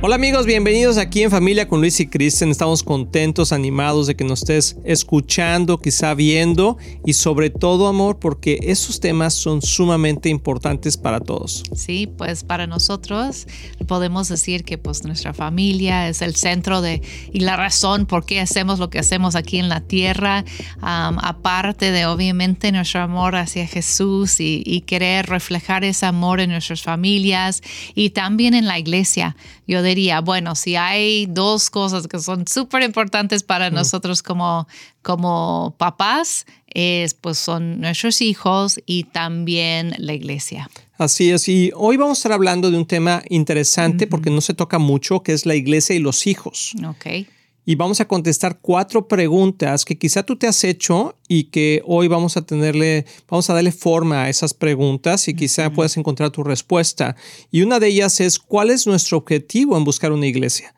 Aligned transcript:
Hola 0.00 0.14
amigos, 0.14 0.46
bienvenidos 0.46 0.96
aquí 0.96 1.24
en 1.24 1.30
Familia 1.32 1.66
con 1.66 1.80
Luis 1.80 1.98
y 1.98 2.06
Kristen. 2.06 2.50
Estamos 2.50 2.84
contentos, 2.84 3.50
animados 3.50 4.06
de 4.06 4.14
que 4.14 4.22
nos 4.22 4.42
estés 4.42 4.76
escuchando, 4.84 5.80
quizá 5.80 6.14
viendo 6.14 6.78
y 7.04 7.14
sobre 7.14 7.50
todo 7.50 7.88
amor 7.88 8.20
porque 8.20 8.60
esos 8.62 9.00
temas 9.00 9.34
son 9.34 9.60
sumamente 9.60 10.28
importantes 10.28 10.96
para 10.96 11.18
todos. 11.18 11.64
Sí, 11.74 12.06
pues 12.06 12.44
para 12.44 12.68
nosotros 12.68 13.48
podemos 13.88 14.28
decir 14.28 14.62
que 14.62 14.78
pues 14.78 15.02
nuestra 15.02 15.34
familia 15.34 16.06
es 16.08 16.22
el 16.22 16.36
centro 16.36 16.80
de 16.80 17.02
y 17.32 17.40
la 17.40 17.56
razón 17.56 18.06
por 18.06 18.24
qué 18.24 18.38
hacemos 18.38 18.78
lo 18.78 18.90
que 18.90 19.00
hacemos 19.00 19.34
aquí 19.34 19.58
en 19.58 19.68
la 19.68 19.80
tierra, 19.80 20.44
aparte 20.80 21.90
de 21.90 22.06
obviamente 22.06 22.70
nuestro 22.70 23.00
amor 23.00 23.34
hacia 23.34 23.66
Jesús 23.66 24.38
y, 24.38 24.62
y 24.64 24.82
querer 24.82 25.26
reflejar 25.26 25.82
ese 25.82 26.06
amor 26.06 26.38
en 26.38 26.50
nuestras 26.50 26.82
familias 26.82 27.62
y 27.96 28.10
también 28.10 28.54
en 28.54 28.66
la 28.66 28.78
iglesia. 28.78 29.34
Yo 29.68 29.82
diría, 29.82 30.22
bueno, 30.22 30.56
si 30.56 30.76
hay 30.76 31.26
dos 31.26 31.68
cosas 31.68 32.08
que 32.08 32.18
son 32.18 32.48
súper 32.48 32.82
importantes 32.82 33.42
para 33.42 33.68
nosotros 33.70 34.22
como, 34.22 34.66
como 35.02 35.74
papás, 35.76 36.46
es, 36.68 37.12
pues 37.12 37.38
son 37.38 37.80
nuestros 37.80 38.22
hijos 38.22 38.80
y 38.86 39.04
también 39.04 39.94
la 39.98 40.14
iglesia. 40.14 40.70
Así 40.96 41.30
es, 41.30 41.48
y 41.48 41.70
hoy 41.76 41.98
vamos 41.98 42.18
a 42.18 42.20
estar 42.20 42.32
hablando 42.32 42.70
de 42.70 42.78
un 42.78 42.86
tema 42.86 43.22
interesante 43.28 44.06
porque 44.06 44.30
no 44.30 44.40
se 44.40 44.54
toca 44.54 44.78
mucho, 44.78 45.22
que 45.22 45.32
es 45.32 45.46
la 45.46 45.54
iglesia 45.54 45.94
y 45.94 46.00
los 46.00 46.26
hijos. 46.26 46.72
Ok 46.84 47.28
y 47.68 47.74
vamos 47.74 48.00
a 48.00 48.08
contestar 48.08 48.60
cuatro 48.62 49.08
preguntas 49.08 49.84
que 49.84 49.98
quizá 49.98 50.22
tú 50.22 50.36
te 50.36 50.46
has 50.46 50.64
hecho 50.64 51.14
y 51.28 51.44
que 51.50 51.82
hoy 51.84 52.08
vamos 52.08 52.38
a 52.38 52.40
tenerle, 52.46 53.04
vamos 53.28 53.50
a 53.50 53.52
darle 53.52 53.72
forma 53.72 54.22
a 54.22 54.30
esas 54.30 54.54
preguntas 54.54 55.28
y 55.28 55.34
quizá 55.34 55.70
puedas 55.70 55.98
encontrar 55.98 56.30
tu 56.30 56.42
respuesta. 56.42 57.14
Y 57.50 57.60
una 57.60 57.78
de 57.78 57.88
ellas 57.88 58.20
es, 58.20 58.38
¿cuál 58.38 58.70
es 58.70 58.86
nuestro 58.86 59.18
objetivo 59.18 59.76
en 59.76 59.84
buscar 59.84 60.12
una 60.12 60.26
iglesia? 60.26 60.74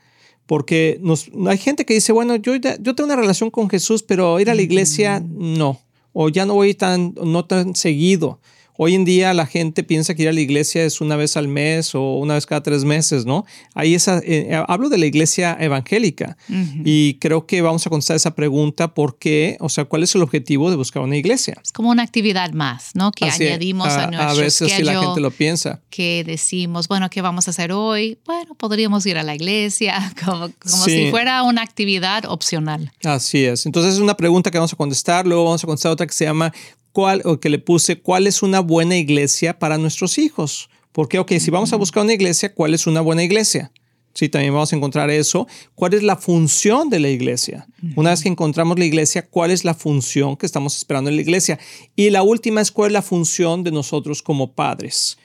Porque 0.46 0.98
nos, 1.00 1.30
hay 1.46 1.58
gente 1.58 1.84
que 1.84 1.94
dice, 1.94 2.10
bueno, 2.10 2.34
yo, 2.34 2.56
yo 2.56 2.94
tengo 2.96 3.04
una 3.04 3.14
relación 3.14 3.52
con 3.52 3.70
Jesús, 3.70 4.02
pero 4.02 4.40
ir 4.40 4.50
a 4.50 4.56
la 4.56 4.62
iglesia 4.62 5.22
no, 5.24 5.80
o 6.12 6.28
ya 6.28 6.44
no 6.44 6.54
voy 6.54 6.74
tan, 6.74 7.14
no 7.14 7.44
tan 7.44 7.76
seguido. 7.76 8.40
Hoy 8.82 8.94
en 8.94 9.04
día 9.04 9.34
la 9.34 9.44
gente 9.44 9.84
piensa 9.84 10.14
que 10.14 10.22
ir 10.22 10.30
a 10.30 10.32
la 10.32 10.40
iglesia 10.40 10.86
es 10.86 11.02
una 11.02 11.14
vez 11.14 11.36
al 11.36 11.48
mes 11.48 11.94
o 11.94 12.14
una 12.14 12.32
vez 12.32 12.46
cada 12.46 12.62
tres 12.62 12.84
meses, 12.84 13.26
¿no? 13.26 13.44
Ahí 13.74 13.94
esa, 13.94 14.20
eh, 14.20 14.48
eh, 14.48 14.64
hablo 14.68 14.88
de 14.88 14.96
la 14.96 15.04
iglesia 15.04 15.54
evangélica 15.60 16.38
y 16.82 17.18
creo 17.20 17.44
que 17.44 17.60
vamos 17.60 17.86
a 17.86 17.90
contestar 17.90 18.16
esa 18.16 18.34
pregunta 18.34 18.94
¿por 18.94 19.18
qué? 19.18 19.58
o 19.60 19.68
sea, 19.68 19.84
¿cuál 19.84 20.02
es 20.02 20.14
el 20.14 20.22
objetivo 20.22 20.70
de 20.70 20.76
buscar 20.76 21.02
una 21.02 21.18
iglesia? 21.18 21.58
Es 21.62 21.72
como 21.72 21.90
una 21.90 22.02
actividad 22.02 22.52
más, 22.52 22.92
¿no? 22.94 23.12
Que 23.12 23.26
añadimos 23.26 23.88
a, 23.88 24.04
a, 24.04 24.06
nuestro 24.06 24.28
A 24.28 24.32
veces 24.32 24.72
si 24.72 24.82
la 24.82 24.98
gente 24.98 25.20
lo 25.20 25.30
piensa. 25.30 25.82
Que 25.90 26.24
decimos, 26.24 26.88
bueno, 26.88 27.10
¿qué 27.10 27.20
vamos 27.20 27.48
a 27.48 27.50
hacer 27.50 27.72
hoy? 27.72 28.16
Bueno, 28.24 28.54
podríamos 28.54 29.04
ir 29.04 29.18
a 29.18 29.22
la 29.22 29.34
iglesia, 29.34 30.10
como, 30.24 30.48
como 30.58 30.84
si 30.86 31.10
fuera 31.10 31.42
una 31.42 31.60
actividad 31.60 32.24
opcional. 32.24 32.90
Así 33.04 33.44
es. 33.44 33.66
Entonces 33.66 33.92
es 33.92 34.00
una 34.00 34.16
pregunta 34.16 34.50
que 34.50 34.56
vamos 34.56 34.72
a 34.72 34.76
contestar, 34.76 35.26
luego 35.26 35.44
vamos 35.44 35.62
a 35.62 35.66
contestar 35.66 35.92
otra 35.92 36.06
que 36.06 36.14
se 36.14 36.24
llama 36.24 36.50
cuál, 36.92 37.22
o 37.24 37.40
que 37.40 37.48
le 37.48 37.58
puse, 37.58 38.00
cuál 38.00 38.26
es 38.26 38.42
una 38.42 38.60
buena 38.60 38.96
iglesia 38.96 39.58
para 39.58 39.78
nuestros 39.78 40.18
hijos. 40.18 40.70
Porque, 40.92 41.18
ok, 41.18 41.32
si 41.38 41.50
vamos 41.50 41.72
a 41.72 41.76
buscar 41.76 42.02
una 42.02 42.14
iglesia, 42.14 42.54
¿cuál 42.54 42.74
es 42.74 42.86
una 42.86 43.00
buena 43.00 43.22
iglesia? 43.22 43.70
Sí, 44.12 44.28
también 44.28 44.52
vamos 44.52 44.72
a 44.72 44.76
encontrar 44.76 45.08
eso. 45.08 45.46
¿Cuál 45.76 45.94
es 45.94 46.02
la 46.02 46.16
función 46.16 46.90
de 46.90 46.98
la 46.98 47.08
iglesia? 47.08 47.68
Una 47.94 48.10
vez 48.10 48.22
que 48.22 48.28
encontramos 48.28 48.78
la 48.78 48.84
iglesia, 48.84 49.28
¿cuál 49.28 49.52
es 49.52 49.64
la 49.64 49.74
función 49.74 50.36
que 50.36 50.46
estamos 50.46 50.76
esperando 50.76 51.10
en 51.10 51.16
la 51.16 51.22
iglesia? 51.22 51.60
Y 51.94 52.10
la 52.10 52.22
última 52.22 52.60
es 52.60 52.72
cuál 52.72 52.88
es 52.88 52.92
la 52.94 53.02
función 53.02 53.62
de 53.62 53.70
nosotros 53.70 54.22
como 54.22 54.52
padres. 54.52 55.16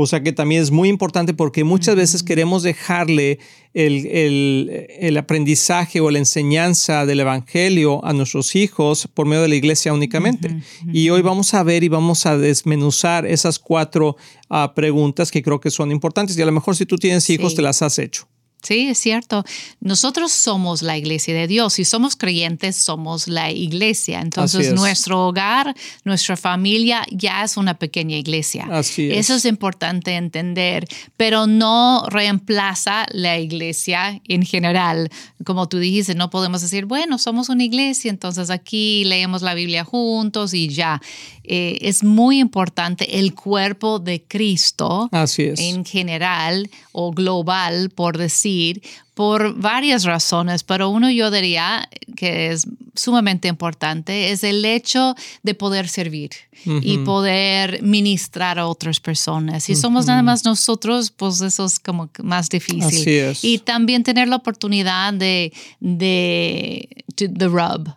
O 0.00 0.06
sea 0.06 0.22
que 0.22 0.32
también 0.32 0.62
es 0.62 0.70
muy 0.70 0.88
importante 0.88 1.34
porque 1.34 1.64
muchas 1.64 1.96
veces 1.96 2.22
queremos 2.22 2.62
dejarle 2.62 3.40
el, 3.74 5.16
aprendizaje 5.18 6.00
o 6.00 6.12
la 6.12 6.18
enseñanza 6.18 7.04
del 7.04 7.18
Evangelio 7.18 8.04
a 8.04 8.12
nuestros 8.12 8.54
hijos 8.54 9.08
por 9.12 9.26
medio 9.26 9.42
de 9.42 9.48
la 9.48 9.56
iglesia 9.56 9.92
únicamente. 9.92 10.56
Y 10.92 11.10
hoy 11.10 11.22
vamos 11.22 11.52
a 11.52 11.64
ver 11.64 11.82
y 11.82 11.88
vamos 11.88 12.26
a 12.26 12.38
desmenuzar 12.38 13.26
esas 13.26 13.58
cuatro 13.58 14.16
ah, 14.48 14.72
preguntas 14.72 15.32
que 15.32 15.42
creo 15.42 15.58
que 15.58 15.72
son 15.72 15.90
importantes 15.90 16.38
y 16.38 16.42
a 16.42 16.46
lo 16.46 16.52
mejor 16.52 16.76
si 16.76 16.86
tú 16.86 16.96
tienes 16.96 17.28
hijos 17.28 17.56
te 17.56 17.62
las 17.62 17.82
has 17.82 17.98
hecho. 17.98 18.28
Sí, 18.62 18.88
es 18.88 18.98
cierto. 18.98 19.44
Nosotros 19.80 20.32
somos 20.32 20.82
la 20.82 20.96
iglesia 20.96 21.32
de 21.32 21.46
Dios. 21.46 21.74
Si 21.74 21.84
somos 21.84 22.16
creyentes, 22.16 22.76
somos 22.76 23.28
la 23.28 23.52
iglesia. 23.52 24.20
Entonces, 24.20 24.72
nuestro 24.72 25.28
hogar, 25.28 25.74
nuestra 26.04 26.36
familia 26.36 27.06
ya 27.10 27.44
es 27.44 27.56
una 27.56 27.74
pequeña 27.74 28.16
iglesia. 28.16 28.66
Así 28.70 29.10
es. 29.10 29.18
Eso 29.18 29.36
es 29.36 29.44
importante 29.44 30.16
entender, 30.16 30.88
pero 31.16 31.46
no 31.46 32.04
reemplaza 32.08 33.06
la 33.12 33.38
iglesia 33.38 34.20
en 34.26 34.44
general. 34.44 35.08
Como 35.44 35.68
tú 35.68 35.78
dijiste, 35.78 36.16
no 36.16 36.28
podemos 36.28 36.60
decir, 36.60 36.84
bueno, 36.84 37.18
somos 37.18 37.48
una 37.48 37.62
iglesia, 37.62 38.10
entonces 38.10 38.50
aquí 38.50 39.04
leemos 39.04 39.42
la 39.42 39.54
Biblia 39.54 39.84
juntos 39.84 40.52
y 40.52 40.68
ya. 40.68 41.00
Eh, 41.50 41.78
es 41.80 42.04
muy 42.04 42.40
importante 42.40 43.18
el 43.18 43.34
cuerpo 43.34 43.98
de 43.98 44.22
Cristo 44.22 45.08
Así 45.12 45.44
es. 45.44 45.58
en 45.58 45.84
general 45.86 46.68
o 46.92 47.10
global, 47.10 47.88
por 47.88 48.18
decir, 48.18 48.82
por 49.18 49.52
varias 49.58 50.04
razones, 50.04 50.62
pero 50.62 50.90
uno 50.90 51.10
yo 51.10 51.32
diría 51.32 51.88
que 52.14 52.52
es 52.52 52.68
sumamente 52.94 53.48
importante 53.48 54.30
es 54.30 54.44
el 54.44 54.64
hecho 54.64 55.16
de 55.42 55.54
poder 55.54 55.88
servir 55.88 56.30
y 56.64 56.98
poder 56.98 57.82
ministrar 57.82 58.58
a 58.58 58.66
otras 58.66 59.00
personas. 59.00 59.64
Si 59.64 59.74
somos 59.74 60.06
nada 60.06 60.22
más 60.22 60.44
nosotros, 60.44 61.10
pues 61.10 61.40
eso 61.40 61.64
es 61.64 61.78
como 61.78 62.10
más 62.22 62.48
difícil. 62.48 63.36
Y 63.42 63.58
también 63.58 64.02
tener 64.02 64.28
la 64.28 64.36
oportunidad 64.36 65.12
de, 65.14 65.52
de 65.80 67.04
the 67.26 67.48
rub. 67.48 67.92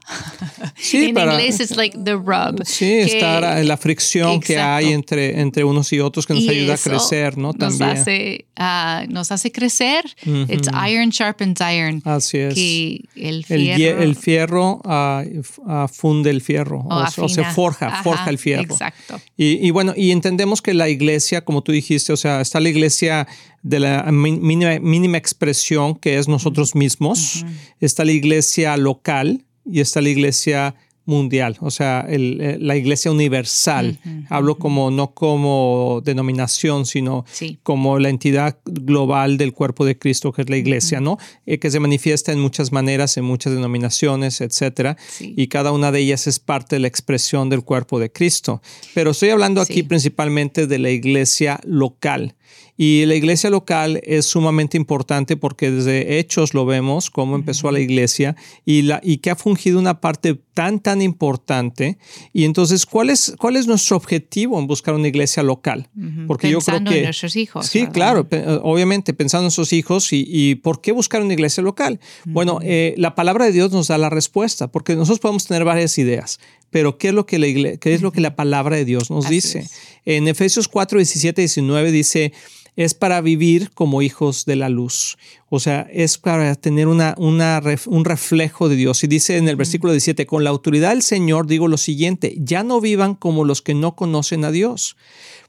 Sí, 0.76 0.98
en 1.06 1.18
inglés 1.18 1.59
es 1.59 1.76
like 1.76 1.98
the 2.03 2.14
rub. 2.14 2.64
Sí, 2.66 2.94
estar 2.94 3.59
en 3.59 3.68
la 3.68 3.78
fricción 3.78 4.40
que 4.40 4.59
hay 4.59 4.92
entre, 4.94 5.40
entre 5.40 5.64
unos 5.64 5.92
y 5.94 6.00
otros 6.00 6.26
que 6.26 6.34
nos 6.34 6.48
ayuda 6.48 6.76
a 6.76 6.78
crecer, 6.78 7.38
¿no? 7.38 7.52
Nos 7.58 7.82
Hace, 7.82 8.46
uh, 8.59 9.12
nos 9.12 9.32
hace 9.32 9.52
crecer. 9.52 10.03
It's 10.48 10.70
iron 10.88 11.10
sharpens 11.11 11.59
iron. 11.61 12.01
Así 12.05 12.38
es. 12.38 12.55
Que 12.55 13.05
el 13.16 13.45
fierro, 13.45 14.01
el, 14.01 14.16
fierro 14.16 14.81
uh, 14.83 15.88
funde 15.88 16.29
el 16.29 16.41
fierro 16.41 16.83
o, 16.89 17.29
se 17.29 17.44
forja, 17.45 18.01
forja 18.03 18.29
el 18.29 18.38
fierro. 18.38 18.73
Exacto. 18.73 19.19
Y, 19.38 19.66
y, 19.66 19.72
bueno, 19.72 19.94
y 19.95 20.11
entendemos 20.11 20.61
que 20.61 20.73
la 20.73 20.89
iglesia, 20.89 21.45
como 21.45 21.61
tú 21.61 21.72
dijiste, 21.72 22.13
o 22.13 22.17
sea, 22.17 22.41
está 22.41 22.59
la 22.59 22.69
iglesia 22.69 23.27
de 23.61 23.79
la 23.79 24.03
mínima, 24.11 24.79
mínima 24.79 25.17
expresión 25.17 25.95
que 25.95 26.17
es 26.17 26.27
nosotros 26.27 26.75
mismos, 26.75 27.45
está 27.79 28.05
la 28.05 28.11
iglesia 28.11 28.75
local 28.78 29.45
y 29.66 29.81
está 29.81 30.01
la 30.01 30.09
iglesia 30.09 30.75
mundial, 31.06 31.57
o 31.62 31.72
sea, 31.72 32.06
eh, 32.07 32.57
la 32.59 32.75
iglesia 32.75 33.12
universal. 33.12 34.00
Hablo 34.29 34.57
como 34.57 34.91
no 34.91 35.13
como 35.13 36.01
denominación, 36.03 36.85
sino 36.85 37.25
como 37.63 38.00
la 38.00 38.09
entidad 38.09 38.57
global 38.66 39.38
del 39.38 39.53
cuerpo 39.53 39.85
de 39.85 39.97
Cristo, 39.97 40.31
que 40.31 40.44
es 40.44 40.50
la 40.50 40.57
iglesia, 40.57 41.00
¿no? 41.00 41.17
Eh, 41.45 41.59
que 41.59 41.72
se 41.72 41.79
manifiesta 41.79 42.31
en 42.31 42.40
muchas 42.40 42.72
maneras, 42.72 43.17
en 43.17 43.25
muchas 43.25 43.53
denominaciones, 43.53 44.41
etcétera, 44.41 44.97
y 45.19 45.47
cada 45.47 45.72
una 45.72 45.91
de 45.91 46.00
ellas 46.00 46.28
es 46.28 46.40
parte 46.40 46.75
de 46.75 46.81
la 46.81 46.88
expresión 46.88 47.50
del 47.50 47.63
cuerpo 47.63 48.00
de 48.00 48.11
Cristo. 48.11 48.61
Pero 48.94 49.11
estoy 49.11 49.29
hablando 49.29 49.61
aquí 49.61 49.84
principalmente 49.84 50.67
de 50.67 50.79
la 50.79 50.90
iglesia 50.90 51.59
local. 51.63 52.35
Y 52.78 53.05
la 53.05 53.16
iglesia 53.16 53.49
local 53.49 54.02
es 54.03 54.26
sumamente 54.26 54.78
importante 54.78 55.37
porque 55.37 55.70
desde 55.70 56.17
Hechos 56.17 56.53
lo 56.53 56.66
vemos, 56.66 57.09
cómo 57.09 57.35
empezó 57.35 57.72
la 57.72 57.79
iglesia 57.79 58.35
y, 58.66 58.84
la, 58.84 58.99
y 59.03 59.17
que 59.17 59.29
ha 59.29 59.35
fungido 59.35 59.78
una 59.78 60.02
parte 60.02 60.35
tan, 60.53 60.79
tan 60.79 61.02
importante. 61.02 61.97
Y 62.34 62.46
entonces, 62.46 62.85
¿cuál 62.85 63.09
es, 63.09 63.35
cuál 63.37 63.55
es 63.55 63.67
nuestro 63.67 63.97
objetivo 63.97 64.59
en 64.59 64.67
buscar 64.67 64.96
una 64.96 65.08
iglesia 65.08 65.43
local? 65.43 65.90
Porque 66.28 66.49
yo 66.49 66.59
creo 66.59 66.84
que... 66.84 66.99
en 66.99 67.03
nuestros 67.05 67.35
hijos. 67.35 67.67
Sí, 67.67 67.87
claro, 67.87 68.28
obviamente, 68.64 69.14
pensando 69.14 69.43
en 69.43 69.46
nuestros 69.46 69.73
hijos 69.73 70.11
y, 70.14 70.26
y, 70.28 70.55
¿por 70.55 70.81
qué 70.81 70.91
buscar 70.91 71.22
una 71.22 71.34
iglesia 71.34 71.61
local? 71.61 71.99
Bueno, 72.26 72.59
eh, 72.64 72.96
la 72.97 73.16
palabra 73.16 73.46
de 73.46 73.52
Dios 73.52 73.72
nos 73.72 73.90
da 73.90 73.97
la 73.97 74.09
respuesta, 74.09 74.72
porque 74.72 74.96
nosotros 74.96 75.20
podemos 75.20 75.46
tener 75.46 75.64
varias 75.66 75.97
ideas, 75.97 76.40
pero 76.72 76.97
¿qué 76.97 77.09
es 77.09 77.14
lo 77.14 77.26
que 77.26 77.38
la, 77.38 77.78
qué 77.78 77.94
es 77.94 78.02
lo 78.02 78.12
que 78.12 78.22
la 78.22 78.35
palabra 78.35 78.78
de 78.78 78.85
Dios 78.85 79.12
nos 79.12 79.29
dice? 79.29 79.70
En 80.06 80.28
Efesios 80.28 80.68
4, 80.68 80.97
17, 80.97 81.41
19 81.41 81.91
dice 81.91 82.34
es 82.76 82.94
para 82.94 83.22
vivir 83.22 83.72
como 83.72 84.02
hijos 84.02 84.46
de 84.46 84.56
la 84.56 84.70
luz. 84.70 85.18
O 85.50 85.59
sea, 85.59 85.88
es 85.91 86.18
para 86.18 86.56
tener 86.56 86.88
una, 86.88 87.16
una, 87.18 87.62
un 87.88 88.06
reflejo 88.06 88.70
de 88.70 88.76
Dios. 88.76 89.03
Y 89.03 89.08
dice 89.08 89.38
en 89.38 89.47
el 89.50 89.56
versículo 89.56 89.91
17, 89.91 90.26
con 90.26 90.44
la 90.44 90.50
autoridad 90.50 90.91
del 90.91 91.02
Señor 91.02 91.47
digo 91.47 91.68
lo 91.68 91.78
siguiente, 91.78 92.35
ya 92.38 92.64
no 92.64 92.79
vivan 92.79 93.16
como 93.16 93.44
los 93.44 93.62
que 93.62 93.74
no 93.74 93.96
conocen 93.96 94.46
a 94.46 94.52
Dios, 94.52 94.96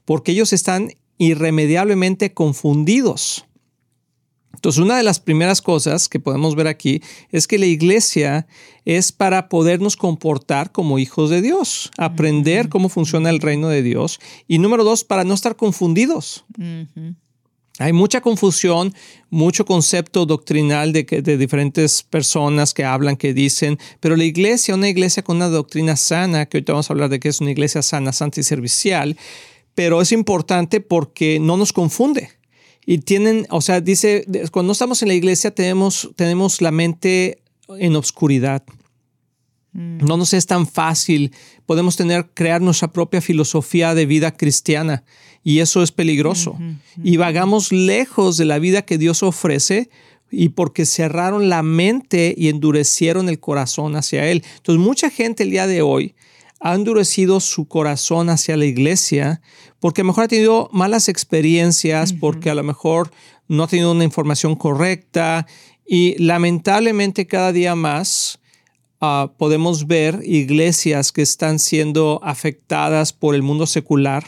porque 0.05 0.33
ellos 0.33 0.53
están 0.53 0.91
irremediablemente 1.17 2.33
confundidos. 2.33 3.45
Entonces, 4.53 4.81
una 4.81 4.97
de 4.97 5.03
las 5.03 5.19
primeras 5.19 5.61
cosas 5.61 6.07
que 6.07 6.19
podemos 6.19 6.55
ver 6.55 6.67
aquí 6.67 7.01
es 7.31 7.47
que 7.47 7.57
la 7.57 7.65
iglesia 7.65 8.47
es 8.85 9.11
para 9.11 9.49
podernos 9.49 9.97
comportar 9.97 10.71
como 10.71 10.99
hijos 10.99 11.29
de 11.29 11.41
Dios, 11.41 11.91
aprender 11.97 12.69
cómo 12.69 12.89
funciona 12.89 13.29
el 13.29 13.39
reino 13.39 13.67
de 13.67 13.81
Dios 13.81 14.19
y 14.47 14.59
número 14.59 14.83
dos, 14.83 15.03
para 15.03 15.23
no 15.23 15.33
estar 15.33 15.55
confundidos. 15.55 16.45
Hay 17.79 17.91
mucha 17.91 18.21
confusión, 18.21 18.93
mucho 19.31 19.65
concepto 19.65 20.25
doctrinal 20.27 20.93
de, 20.93 21.03
de 21.03 21.37
diferentes 21.37 22.03
personas 22.03 22.73
que 22.73 22.85
hablan, 22.85 23.17
que 23.17 23.33
dicen, 23.33 23.79
pero 23.99 24.15
la 24.15 24.25
iglesia, 24.25 24.75
una 24.75 24.89
iglesia 24.89 25.23
con 25.23 25.37
una 25.37 25.49
doctrina 25.49 25.95
sana, 25.95 26.45
que 26.45 26.57
ahorita 26.57 26.73
vamos 26.73 26.89
a 26.89 26.93
hablar 26.93 27.09
de 27.09 27.19
que 27.19 27.29
es 27.29 27.41
una 27.41 27.51
iglesia 27.51 27.81
sana, 27.81 28.13
santa 28.13 28.39
y 28.39 28.43
servicial, 28.43 29.17
pero 29.73 30.01
es 30.01 30.11
importante 30.11 30.81
porque 30.81 31.39
no 31.39 31.57
nos 31.57 31.73
confunde. 31.73 32.29
Y 32.85 32.99
tienen, 32.99 33.47
o 33.49 33.61
sea, 33.61 33.81
dice, 33.81 34.25
cuando 34.51 34.73
estamos 34.73 35.01
en 35.01 35.07
la 35.07 35.13
iglesia 35.13 35.51
tenemos, 35.51 36.09
tenemos 36.15 36.61
la 36.61 36.71
mente 36.71 37.41
en 37.77 37.95
obscuridad. 37.95 38.63
Mm. 39.71 40.05
No 40.05 40.17
nos 40.17 40.33
es 40.33 40.45
tan 40.45 40.67
fácil. 40.67 41.31
Podemos 41.65 41.95
tener, 41.95 42.29
crear 42.33 42.61
nuestra 42.61 42.91
propia 42.91 43.21
filosofía 43.21 43.95
de 43.95 44.05
vida 44.05 44.31
cristiana 44.31 45.03
y 45.43 45.59
eso 45.59 45.83
es 45.83 45.91
peligroso. 45.91 46.57
Y 47.03 47.17
vagamos 47.17 47.71
lejos 47.71 48.37
de 48.37 48.45
la 48.45 48.59
vida 48.59 48.83
que 48.83 48.97
Dios 48.97 49.23
ofrece 49.23 49.89
y 50.31 50.49
porque 50.49 50.85
cerraron 50.85 51.49
la 51.49 51.63
mente 51.63 52.33
y 52.35 52.47
endurecieron 52.47 53.29
el 53.29 53.39
corazón 53.39 53.95
hacia 53.95 54.29
Él. 54.29 54.43
Entonces 54.57 54.83
mucha 54.83 55.09
gente 55.09 55.43
el 55.43 55.51
día 55.51 55.67
de 55.67 55.81
hoy 55.81 56.15
ha 56.63 56.75
endurecido 56.75 57.41
su 57.41 57.67
corazón 57.67 58.29
hacia 58.29 58.55
la 58.55 58.63
iglesia 58.63 59.41
porque 59.81 59.99
a 59.99 60.05
lo 60.05 60.07
mejor 60.07 60.23
ha 60.23 60.27
tenido 60.29 60.69
malas 60.71 61.09
experiencias, 61.09 62.13
porque 62.13 62.49
a 62.49 62.55
lo 62.55 62.63
mejor 62.63 63.11
no 63.49 63.63
ha 63.63 63.67
tenido 63.67 63.91
una 63.91 64.05
información 64.05 64.55
correcta 64.55 65.45
y 65.85 66.15
lamentablemente 66.23 67.27
cada 67.27 67.51
día 67.51 67.75
más 67.75 68.39
ah, 69.01 69.33
podemos 69.37 69.87
ver 69.87 70.21
iglesias 70.23 71.11
que 71.11 71.21
están 71.21 71.59
siendo 71.59 72.21
afectadas 72.23 73.11
por 73.11 73.35
el 73.35 73.43
mundo 73.43 73.67
secular 73.67 74.23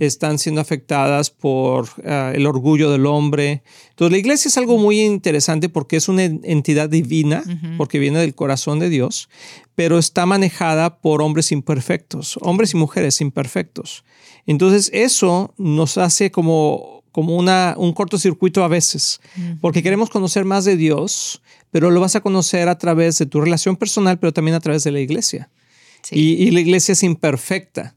están 0.00 0.38
siendo 0.38 0.60
afectadas 0.60 1.30
por 1.30 1.88
ah, 2.04 2.32
el 2.34 2.46
orgullo 2.46 2.90
del 2.90 3.06
hombre. 3.06 3.62
Entonces 3.90 4.12
la 4.12 4.18
iglesia 4.18 4.48
es 4.48 4.58
algo 4.58 4.78
muy 4.78 5.00
interesante 5.00 5.68
porque 5.68 5.96
es 5.96 6.08
una 6.08 6.24
entidad 6.24 6.88
divina, 6.88 7.42
porque 7.76 7.98
viene 7.98 8.20
del 8.20 8.34
corazón 8.34 8.78
de 8.78 8.88
Dios, 8.88 9.28
pero 9.74 9.98
está 9.98 10.26
manejada 10.26 11.00
por 11.00 11.22
hombres 11.22 11.52
imperfectos, 11.52 12.38
hombres 12.42 12.74
y 12.74 12.76
mujeres 12.76 13.20
imperfectos. 13.20 14.04
Entonces 14.46 14.90
eso 14.92 15.54
nos 15.56 15.98
hace 15.98 16.30
como, 16.30 17.04
como 17.12 17.36
una, 17.36 17.74
un 17.76 17.92
cortocircuito 17.92 18.64
a 18.64 18.68
veces, 18.68 19.20
porque 19.60 19.82
queremos 19.82 20.10
conocer 20.10 20.44
más 20.44 20.64
de 20.64 20.76
Dios, 20.76 21.42
pero 21.70 21.90
lo 21.90 22.00
vas 22.00 22.16
a 22.16 22.20
conocer 22.20 22.68
a 22.68 22.78
través 22.78 23.18
de 23.18 23.26
tu 23.26 23.40
relación 23.40 23.76
personal, 23.76 24.18
pero 24.18 24.32
también 24.32 24.54
a 24.54 24.60
través 24.60 24.84
de 24.84 24.92
la 24.92 25.00
iglesia. 25.00 25.50
Y, 26.10 26.32
y, 26.34 26.50
la 26.50 26.60
iglesia 26.60 26.92
es 26.92 27.02
imperfecta. 27.04 27.94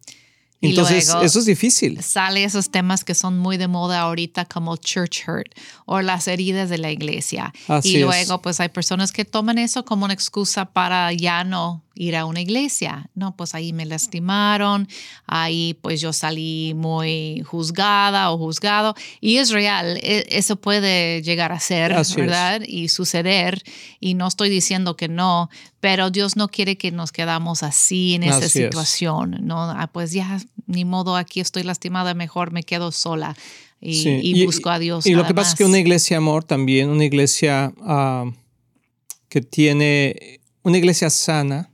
Entonces, 0.69 1.13
eso 1.21 1.39
es 1.39 1.45
difícil. 1.45 2.01
Sale 2.01 2.43
esos 2.43 2.69
temas 2.69 3.03
que 3.03 3.15
son 3.15 3.37
muy 3.37 3.57
de 3.57 3.67
moda 3.67 4.01
ahorita 4.01 4.45
como 4.45 4.77
church 4.77 5.27
hurt 5.27 5.53
o 5.85 6.01
las 6.01 6.27
heridas 6.27 6.69
de 6.69 6.77
la 6.77 6.91
iglesia. 6.91 7.53
y 7.83 7.99
luego, 7.99 8.41
pues 8.41 8.59
hay 8.59 8.69
personas 8.69 9.11
que 9.11 9.25
toman 9.25 9.57
eso 9.57 9.85
como 9.85 10.05
una 10.05 10.13
excusa 10.13 10.65
para 10.65 11.11
ya 11.13 11.43
no 11.43 11.84
ir 11.95 12.15
a 12.15 12.25
una 12.25 12.41
iglesia. 12.41 13.09
No, 13.15 13.35
pues 13.35 13.55
ahí 13.55 13.73
me 13.73 13.85
lastimaron, 13.85 14.87
ahí 15.25 15.77
pues 15.81 16.01
yo 16.01 16.13
salí 16.13 16.73
muy 16.75 17.41
juzgada 17.45 18.31
o 18.31 18.37
juzgado. 18.37 18.95
Y 19.21 19.37
es 19.37 19.49
real, 19.49 19.97
e, 20.03 20.25
eso 20.29 20.57
puede 20.57 21.21
llegar 21.23 21.51
a 21.51 21.59
ser, 21.59 21.95
¿verdad? 22.15 22.61
Y 22.67 22.89
suceder. 22.89 23.63
Y 23.99 24.13
no 24.13 24.27
estoy 24.27 24.49
diciendo 24.49 24.95
que 24.95 25.07
no, 25.07 25.49
pero 25.79 26.11
Dios 26.11 26.35
no 26.35 26.49
quiere 26.49 26.77
que 26.77 26.91
nos 26.91 27.11
quedamos 27.11 27.63
así 27.63 28.15
en 28.15 28.23
esa 28.23 28.49
situación. 28.49 29.37
No, 29.41 29.61
ah, 29.61 29.89
pues 29.91 30.11
ya, 30.11 30.39
ni 30.67 30.83
modo, 30.83 31.15
aquí 31.15 31.39
estoy 31.39 31.63
lastimada, 31.63 32.13
mejor 32.13 32.51
me 32.51 32.63
quedo 32.63 32.91
sola. 32.91 33.35
Y, 33.81 34.45
busco 34.45 34.69
a 34.69 34.79
Dios. 34.79 35.05
Y 35.05 35.13
lo 35.13 35.27
que 35.27 35.33
pasa 35.33 35.51
es 35.51 35.55
que 35.55 35.65
una 35.65 35.77
iglesia, 35.77 36.17
amor, 36.17 36.43
también, 36.43 36.89
una 36.89 37.05
iglesia 37.05 37.71
ah, 37.83 38.25
que 39.29 39.41
tiene, 39.41 40.39
una 40.63 40.77
iglesia 40.77 41.09
sana, 41.09 41.69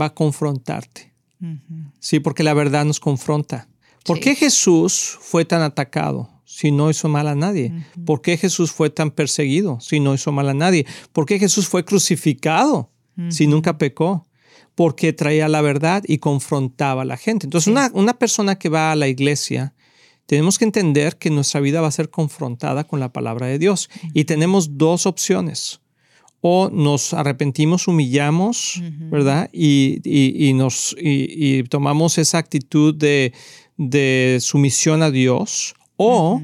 va 0.00 0.06
a 0.06 0.14
confrontarte. 0.14 1.12
Sí, 2.00 2.20
porque 2.20 2.42
la 2.42 2.54
verdad 2.54 2.84
nos 2.84 3.00
confronta. 3.00 3.68
¿Por 4.04 4.20
qué 4.20 4.34
Jesús 4.34 5.18
fue 5.20 5.44
tan 5.44 5.62
atacado 5.62 6.30
si 6.44 6.72
no 6.72 6.90
hizo 6.90 7.08
mal 7.08 7.28
a 7.28 7.34
nadie? 7.34 7.72
¿Por 8.04 8.22
qué 8.22 8.36
Jesús 8.36 8.72
fue 8.72 8.90
tan 8.90 9.10
perseguido 9.10 9.78
si 9.80 10.00
no 10.00 10.14
hizo 10.14 10.32
mal 10.32 10.48
a 10.48 10.54
nadie? 10.54 10.86
¿Por 11.12 11.26
qué 11.26 11.38
Jesús 11.38 11.68
fue 11.68 11.84
crucificado 11.84 12.90
si 13.28 13.46
nunca 13.46 13.78
pecó? 13.78 14.26
Porque 14.74 15.12
traía 15.12 15.48
la 15.48 15.60
verdad 15.60 16.02
y 16.06 16.18
confrontaba 16.18 17.02
a 17.02 17.04
la 17.04 17.16
gente. 17.16 17.46
Entonces, 17.46 17.68
una, 17.68 17.90
una 17.94 18.18
persona 18.18 18.58
que 18.58 18.68
va 18.68 18.92
a 18.92 18.96
la 18.96 19.08
iglesia, 19.08 19.74
tenemos 20.26 20.58
que 20.58 20.64
entender 20.64 21.18
que 21.18 21.30
nuestra 21.30 21.60
vida 21.60 21.80
va 21.80 21.88
a 21.88 21.92
ser 21.92 22.10
confrontada 22.10 22.84
con 22.84 23.00
la 23.00 23.12
palabra 23.12 23.46
de 23.46 23.58
Dios. 23.58 23.90
Y 24.14 24.24
tenemos 24.24 24.78
dos 24.78 25.06
opciones 25.06 25.80
o 26.40 26.70
nos 26.70 27.14
arrepentimos, 27.14 27.88
humillamos, 27.88 28.80
¿verdad? 29.10 29.50
Y, 29.52 30.52
nos, 30.54 30.94
y, 30.98 31.62
tomamos 31.64 32.18
esa 32.18 32.38
actitud 32.38 32.94
de, 32.94 34.38
sumisión 34.40 35.02
a 35.02 35.10
Dios, 35.10 35.74
o 35.96 36.40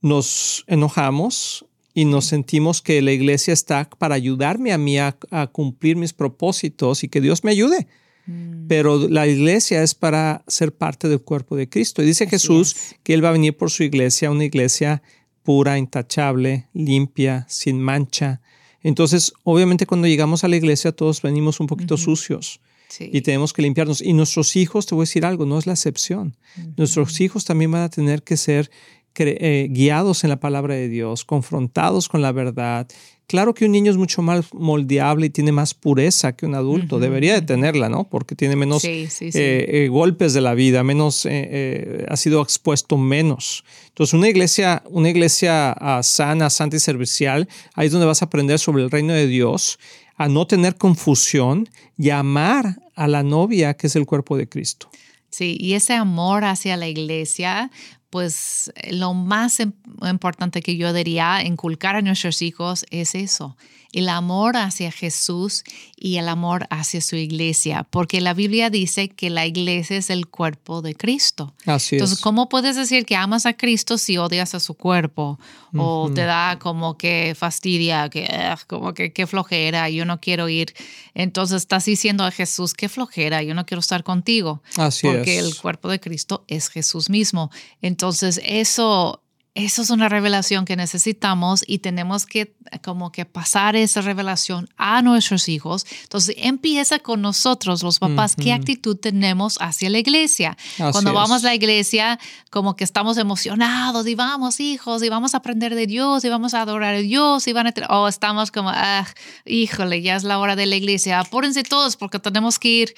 nos 0.00 0.64
enojamos 0.66 1.64
y 1.94 2.04
nos 2.04 2.26
sentimos 2.26 2.82
que 2.82 3.02
la 3.02 3.12
iglesia 3.12 3.52
está 3.52 3.88
para 3.88 4.14
ayudarme 4.14 4.72
a 4.72 4.78
mí 4.78 4.98
a, 4.98 5.16
cumplir 5.52 5.96
mis 5.96 6.12
propósitos 6.12 7.04
y 7.04 7.08
que 7.08 7.20
Dios 7.20 7.44
me 7.44 7.52
ayude. 7.52 7.86
Mm. 8.26 8.66
Pero 8.68 9.08
la 9.08 9.26
iglesia 9.26 9.82
es 9.82 9.94
para 9.94 10.44
ser 10.48 10.74
parte 10.74 11.08
del 11.08 11.20
cuerpo 11.20 11.56
de 11.56 11.68
Cristo. 11.68 12.02
Y 12.02 12.06
dice 12.06 12.28
Jesús 12.28 12.76
que 13.02 13.14
Él 13.14 13.24
va 13.24 13.30
a 13.30 13.32
venir 13.32 13.56
por 13.56 13.70
su 13.70 13.84
iglesia, 13.84 14.30
una 14.30 14.44
iglesia 14.44 15.02
pura, 15.42 15.78
intachable, 15.78 16.68
limpia, 16.74 17.46
sin 17.48 17.80
mancha, 17.80 18.42
entonces, 18.82 19.32
obviamente 19.44 19.86
cuando 19.86 20.06
llegamos 20.06 20.44
a 20.44 20.48
la 20.48 20.56
iglesia 20.56 20.92
todos 20.92 21.22
venimos 21.22 21.60
un 21.60 21.66
poquito 21.66 21.96
sucios. 21.96 22.60
Y 23.00 23.20
tenemos 23.20 23.52
que 23.52 23.62
limpiarnos. 23.62 24.00
Y 24.00 24.14
nuestros 24.14 24.56
hijos, 24.56 24.86
te 24.86 24.94
voy 24.94 25.02
a 25.02 25.04
decir 25.04 25.26
algo, 25.26 25.44
no 25.44 25.58
es 25.58 25.66
la 25.66 25.74
excepción. 25.74 26.36
Nuestros 26.76 27.20
hijos 27.20 27.44
también 27.44 27.70
van 27.70 27.82
a 27.82 27.90
tener 27.90 28.22
que 28.22 28.36
ser 28.36 28.70
eh, 29.14 29.68
guiados 29.70 30.24
en 30.24 30.30
la 30.30 30.40
palabra 30.40 30.74
de 30.74 30.88
Dios, 30.88 31.24
confrontados 31.24 32.08
con 32.08 32.22
la 32.22 32.32
verdad, 32.32 32.88
Claro 33.28 33.52
que 33.52 33.66
un 33.66 33.72
niño 33.72 33.90
es 33.90 33.98
mucho 33.98 34.22
más 34.22 34.54
moldeable 34.54 35.26
y 35.26 35.30
tiene 35.30 35.52
más 35.52 35.74
pureza 35.74 36.34
que 36.34 36.46
un 36.46 36.54
adulto. 36.54 36.98
Debería 36.98 37.34
de 37.34 37.42
tenerla, 37.42 37.90
¿no? 37.90 38.04
Porque 38.04 38.34
tiene 38.34 38.56
menos 38.56 38.82
eh, 38.86 39.06
eh, 39.20 39.88
golpes 39.90 40.32
de 40.32 40.40
la 40.40 40.54
vida, 40.54 40.82
menos, 40.82 41.26
eh, 41.28 42.06
ha 42.08 42.16
sido 42.16 42.40
expuesto 42.40 42.96
menos. 42.96 43.64
Entonces, 43.88 44.14
una 44.14 44.30
iglesia, 44.30 44.82
una 44.88 45.10
iglesia 45.10 45.72
ah, 45.72 46.02
sana, 46.02 46.48
santa 46.48 46.76
y 46.76 46.80
servicial, 46.80 47.46
ahí 47.74 47.88
es 47.88 47.92
donde 47.92 48.06
vas 48.06 48.22
a 48.22 48.24
aprender 48.24 48.58
sobre 48.58 48.82
el 48.82 48.90
reino 48.90 49.12
de 49.12 49.26
Dios, 49.26 49.78
a 50.16 50.26
no 50.26 50.46
tener 50.46 50.76
confusión 50.76 51.68
y 51.98 52.08
a 52.08 52.20
amar 52.20 52.80
a 52.94 53.08
la 53.08 53.22
novia 53.22 53.74
que 53.74 53.88
es 53.88 53.96
el 53.96 54.06
cuerpo 54.06 54.38
de 54.38 54.48
Cristo. 54.48 54.88
Sí, 55.28 55.58
y 55.60 55.74
ese 55.74 55.92
amor 55.92 56.44
hacia 56.44 56.78
la 56.78 56.88
iglesia 56.88 57.70
pues 58.10 58.72
lo 58.90 59.14
más 59.14 59.60
importante 59.60 60.62
que 60.62 60.76
yo 60.76 60.92
diría 60.92 61.42
inculcar 61.44 61.96
a 61.96 62.02
nuestros 62.02 62.42
hijos 62.42 62.86
es 62.90 63.14
eso, 63.14 63.56
el 63.92 64.08
amor 64.08 64.56
hacia 64.56 64.92
Jesús 64.92 65.64
y 65.96 66.16
el 66.16 66.28
amor 66.28 66.66
hacia 66.70 67.00
su 67.00 67.16
iglesia, 67.16 67.86
porque 67.88 68.20
la 68.20 68.34
Biblia 68.34 68.70
dice 68.70 69.08
que 69.08 69.30
la 69.30 69.46
iglesia 69.46 69.96
es 69.96 70.10
el 70.10 70.28
cuerpo 70.28 70.82
de 70.82 70.94
Cristo. 70.94 71.54
Así 71.64 71.96
Entonces, 71.96 72.20
¿cómo 72.20 72.48
puedes 72.48 72.76
decir 72.76 73.06
que 73.06 73.16
amas 73.16 73.46
a 73.46 73.54
Cristo 73.54 73.96
si 73.96 74.18
odias 74.18 74.54
a 74.54 74.60
su 74.60 74.74
cuerpo? 74.74 75.38
O 75.76 76.10
te 76.14 76.22
da 76.22 76.58
como 76.58 76.96
que 76.96 77.34
fastidia, 77.36 78.08
que 78.08 78.26
como 78.66 78.94
que 78.94 79.12
qué 79.12 79.26
flojera, 79.26 79.88
yo 79.90 80.04
no 80.04 80.18
quiero 80.18 80.48
ir. 80.48 80.74
Entonces 81.14 81.58
estás 81.58 81.84
diciendo 81.84 82.24
a 82.24 82.30
Jesús, 82.30 82.72
qué 82.74 82.88
flojera, 82.88 83.42
yo 83.42 83.54
no 83.54 83.66
quiero 83.66 83.80
estar 83.80 84.02
contigo. 84.02 84.62
Así 84.76 85.06
porque 85.06 85.38
el 85.38 85.54
cuerpo 85.56 85.88
de 85.88 86.00
Cristo 86.00 86.44
es 86.48 86.68
Jesús 86.68 87.10
mismo. 87.10 87.50
Entonces, 87.82 87.97
eso 88.42 89.22
eso 89.58 89.82
es 89.82 89.90
una 89.90 90.08
revelación 90.08 90.64
que 90.64 90.76
necesitamos 90.76 91.64
y 91.66 91.78
tenemos 91.78 92.26
que 92.26 92.54
como 92.84 93.10
que 93.10 93.24
pasar 93.24 93.74
esa 93.74 94.02
revelación 94.02 94.68
a 94.76 95.02
nuestros 95.02 95.48
hijos. 95.48 95.84
Entonces 96.02 96.36
empieza 96.38 97.00
con 97.00 97.22
nosotros, 97.22 97.82
los 97.82 97.98
papás, 97.98 98.36
qué 98.36 98.52
actitud 98.52 98.96
tenemos 98.96 99.58
hacia 99.60 99.90
la 99.90 99.98
iglesia. 99.98 100.56
Cuando 100.92 101.12
vamos 101.12 101.42
a 101.42 101.48
la 101.48 101.54
iglesia, 101.56 102.20
como 102.50 102.76
que 102.76 102.84
estamos 102.84 103.18
emocionados 103.18 104.06
y 104.06 104.14
vamos 104.14 104.60
hijos 104.60 105.02
y 105.02 105.08
vamos 105.08 105.34
a 105.34 105.38
aprender 105.38 105.74
de 105.74 105.88
Dios 105.88 106.24
y 106.24 106.28
vamos 106.28 106.54
a 106.54 106.62
adorar 106.62 106.94
a 106.94 106.98
Dios 106.98 107.48
y 107.48 107.52
van 107.52 107.66
a 107.66 107.74
o 107.88 108.06
estamos 108.06 108.52
como, 108.52 108.70
ah, 108.70 109.06
híjole, 109.44 110.02
ya 110.02 110.14
es 110.14 110.22
la 110.22 110.38
hora 110.38 110.54
de 110.54 110.66
la 110.66 110.76
iglesia, 110.76 111.18
apúrense 111.18 111.64
todos 111.64 111.96
porque 111.96 112.20
tenemos 112.20 112.60
que 112.60 112.68
ir 112.68 112.94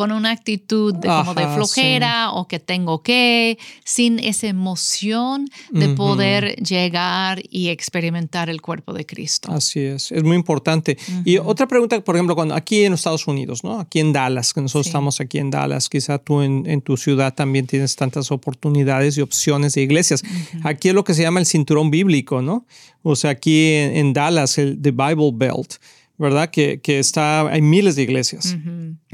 con 0.00 0.12
una 0.12 0.30
actitud 0.30 0.94
de, 0.94 1.08
como 1.08 1.34
de 1.34 1.46
flojera 1.46 2.32
o 2.32 2.48
que 2.48 2.58
tengo 2.58 3.02
que, 3.02 3.58
sin 3.84 4.18
esa 4.18 4.46
emoción 4.46 5.46
de 5.70 5.90
poder 5.90 6.56
llegar 6.56 7.42
y 7.50 7.68
experimentar 7.68 8.48
el 8.48 8.62
cuerpo 8.62 8.94
de 8.94 9.04
Cristo. 9.04 9.52
Así 9.52 9.80
es, 9.80 10.10
es 10.10 10.22
muy 10.24 10.36
importante. 10.36 10.96
Y 11.26 11.36
otra 11.36 11.68
pregunta, 11.68 12.00
por 12.02 12.16
ejemplo, 12.16 12.34
cuando 12.34 12.54
aquí 12.54 12.84
en 12.84 12.92
los 12.92 13.00
Estados 13.00 13.26
Unidos, 13.26 13.62
¿no? 13.62 13.78
Aquí 13.78 14.00
en 14.00 14.14
Dallas, 14.14 14.54
que 14.54 14.62
nosotros 14.62 14.86
Sí. 14.86 14.88
estamos 14.88 15.20
aquí 15.20 15.36
en 15.36 15.50
Dallas, 15.50 15.90
quizá 15.90 16.16
tú 16.16 16.40
en, 16.40 16.64
en 16.66 16.80
tu 16.80 16.96
ciudad 16.96 17.34
también 17.34 17.66
tienes 17.66 17.94
tantas 17.94 18.32
oportunidades 18.32 19.18
y 19.18 19.20
opciones 19.20 19.74
de 19.74 19.82
iglesias. 19.82 20.22
Aquí 20.62 20.88
es 20.88 20.94
lo 20.94 21.04
que 21.04 21.12
se 21.12 21.20
llama 21.20 21.40
el 21.40 21.46
cinturón 21.46 21.90
bíblico, 21.90 22.40
¿no? 22.40 22.64
O 23.02 23.16
sea, 23.16 23.32
aquí 23.32 23.74
en, 23.74 23.94
en 23.98 24.12
Dallas, 24.14 24.56
el 24.56 24.80
The 24.80 24.92
Bible 24.92 25.32
Belt, 25.34 25.74
¿verdad? 26.20 26.50
Que, 26.50 26.80
que 26.82 26.98
está, 26.98 27.48
hay 27.48 27.62
miles 27.62 27.96
de 27.96 28.02
iglesias. 28.02 28.54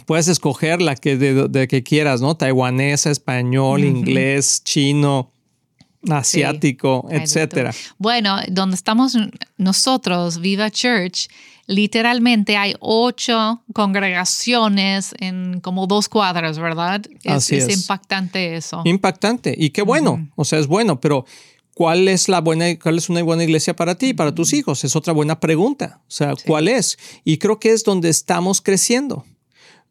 Puedes 0.07 0.27
escoger 0.27 0.83
la 0.83 0.97
que 0.97 1.17
de, 1.17 1.47
de 1.49 1.69
que 1.69 1.85
quieras, 1.85 2.21
¿no? 2.21 2.37
Taiwanesa, 2.37 3.11
español, 3.13 3.85
inglés, 3.85 4.63
chino, 4.65 5.31
asiático, 6.11 7.07
de 7.09 7.19
etcétera. 7.19 7.73
Bueno, 7.97 8.39
donde 8.49 8.75
estamos 8.75 9.17
nosotros, 9.57 10.41
Viva 10.41 10.69
Church, 10.69 11.29
literalmente 11.69 12.57
hay 12.57 12.75
ocho 12.81 13.63
congregaciones 13.73 15.15
en 15.21 15.61
como 15.61 15.87
dos 15.87 16.09
cuadras, 16.09 16.59
¿verdad? 16.59 17.03
Es, 17.23 17.33
Así 17.33 17.55
es 17.55 17.69
es. 17.69 17.79
impactante 17.83 18.57
eso. 18.57 18.83
Impactante. 18.85 19.55
Y 19.57 19.71
qué 19.71 19.83
bueno. 19.83 20.29
O 20.35 20.45
sea, 20.45 20.59
es 20.59 20.67
bueno, 20.67 21.01
pero 21.01 21.25
¿cuál 21.76 22.09
es 22.09 22.30
la 22.30 22.40
buena, 22.40 22.78
cuál 22.78 22.97
es 22.97 23.11
una 23.11 23.23
buena 23.23 23.45
iglesia 23.45 23.76
para 23.76 23.97
ti 23.97 24.06
y 24.06 24.14
para 24.14 24.35
tus 24.35 24.54
hijos? 24.54 24.83
Es 24.83 24.97
otra 24.97 25.12
buena 25.12 25.40
pregunta. 25.40 26.00
O 26.09 26.11
sea, 26.11 26.33
¿cuál 26.47 26.68
es? 26.68 26.97
Y 27.23 27.37
creo 27.37 27.61
que 27.61 27.73
es 27.73 27.85
donde 27.85 28.09
estamos 28.09 28.62
creciendo. 28.62 29.26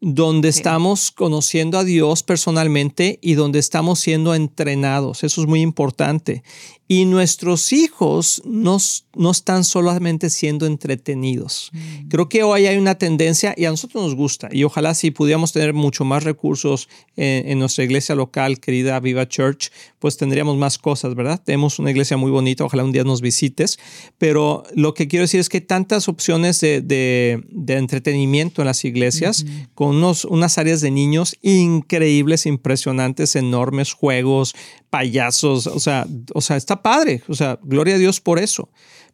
Donde 0.00 0.48
estamos 0.48 1.12
conociendo 1.12 1.78
a 1.78 1.84
Dios 1.84 2.24
personalmente 2.24 3.20
y 3.22 3.34
donde 3.34 3.60
estamos 3.60 4.00
siendo 4.00 4.34
entrenados. 4.34 5.22
Eso 5.22 5.40
es 5.40 5.46
muy 5.46 5.60
importante. 5.60 6.42
Y 6.88 7.04
nuestros 7.04 7.72
hijos 7.72 8.42
no, 8.44 8.78
no 9.14 9.30
están 9.30 9.64
solamente 9.64 10.30
siendo 10.30 10.66
entretenidos. 10.66 11.72
Creo 12.08 12.28
que 12.28 12.42
hoy 12.42 12.66
hay 12.66 12.76
una 12.76 12.96
tendencia 12.96 13.54
y 13.56 13.64
a 13.64 13.70
nosotros 13.70 14.04
nos 14.04 14.14
gusta. 14.14 14.48
Y 14.52 14.64
ojalá 14.64 14.94
si 14.94 15.10
pudiéramos 15.10 15.52
tener 15.52 15.74
mucho 15.74 16.04
más 16.04 16.22
recursos 16.22 16.88
en, 17.16 17.48
en 17.48 17.58
nuestra 17.58 17.84
iglesia 17.84 18.14
local, 18.14 18.60
querida 18.60 19.00
Viva 19.00 19.28
Church, 19.28 19.70
pues 19.98 20.16
tendríamos 20.16 20.56
más 20.56 20.78
cosas, 20.78 21.14
¿verdad? 21.14 21.42
Tenemos 21.44 21.78
una 21.78 21.90
iglesia 21.90 22.16
muy 22.16 22.30
bonita, 22.30 22.64
ojalá 22.64 22.84
un 22.84 22.92
día 22.92 23.02
nos 23.02 23.20
visites. 23.20 23.78
Pero 24.18 24.62
lo 24.74 24.94
que 24.94 25.08
quiero 25.08 25.24
decir 25.24 25.40
es 25.40 25.48
que 25.48 25.56
hay 25.58 25.62
tantas 25.62 26.08
opciones 26.08 26.60
de, 26.60 26.80
de, 26.80 27.42
de 27.50 27.74
entretenimiento 27.74 28.62
en 28.62 28.66
las 28.66 28.84
iglesias, 28.84 29.44
con 29.74 29.96
unos, 29.96 30.24
unas 30.24 30.58
áreas 30.58 30.80
de 30.80 30.90
niños 30.90 31.36
increíbles, 31.42 32.46
impresionantes, 32.46 33.34
enormes, 33.34 33.92
juegos, 33.92 34.54
payasos, 34.90 35.66
o 35.66 35.80
sea, 35.80 36.06
o 36.32 36.40
sea, 36.40 36.56
está 36.56 36.75
padre, 36.82 37.22
o 37.28 37.34
sea, 37.34 37.58
gloria 37.62 37.94
a 37.94 37.98
Dios 37.98 38.20
por 38.20 38.38
eso. 38.38 38.68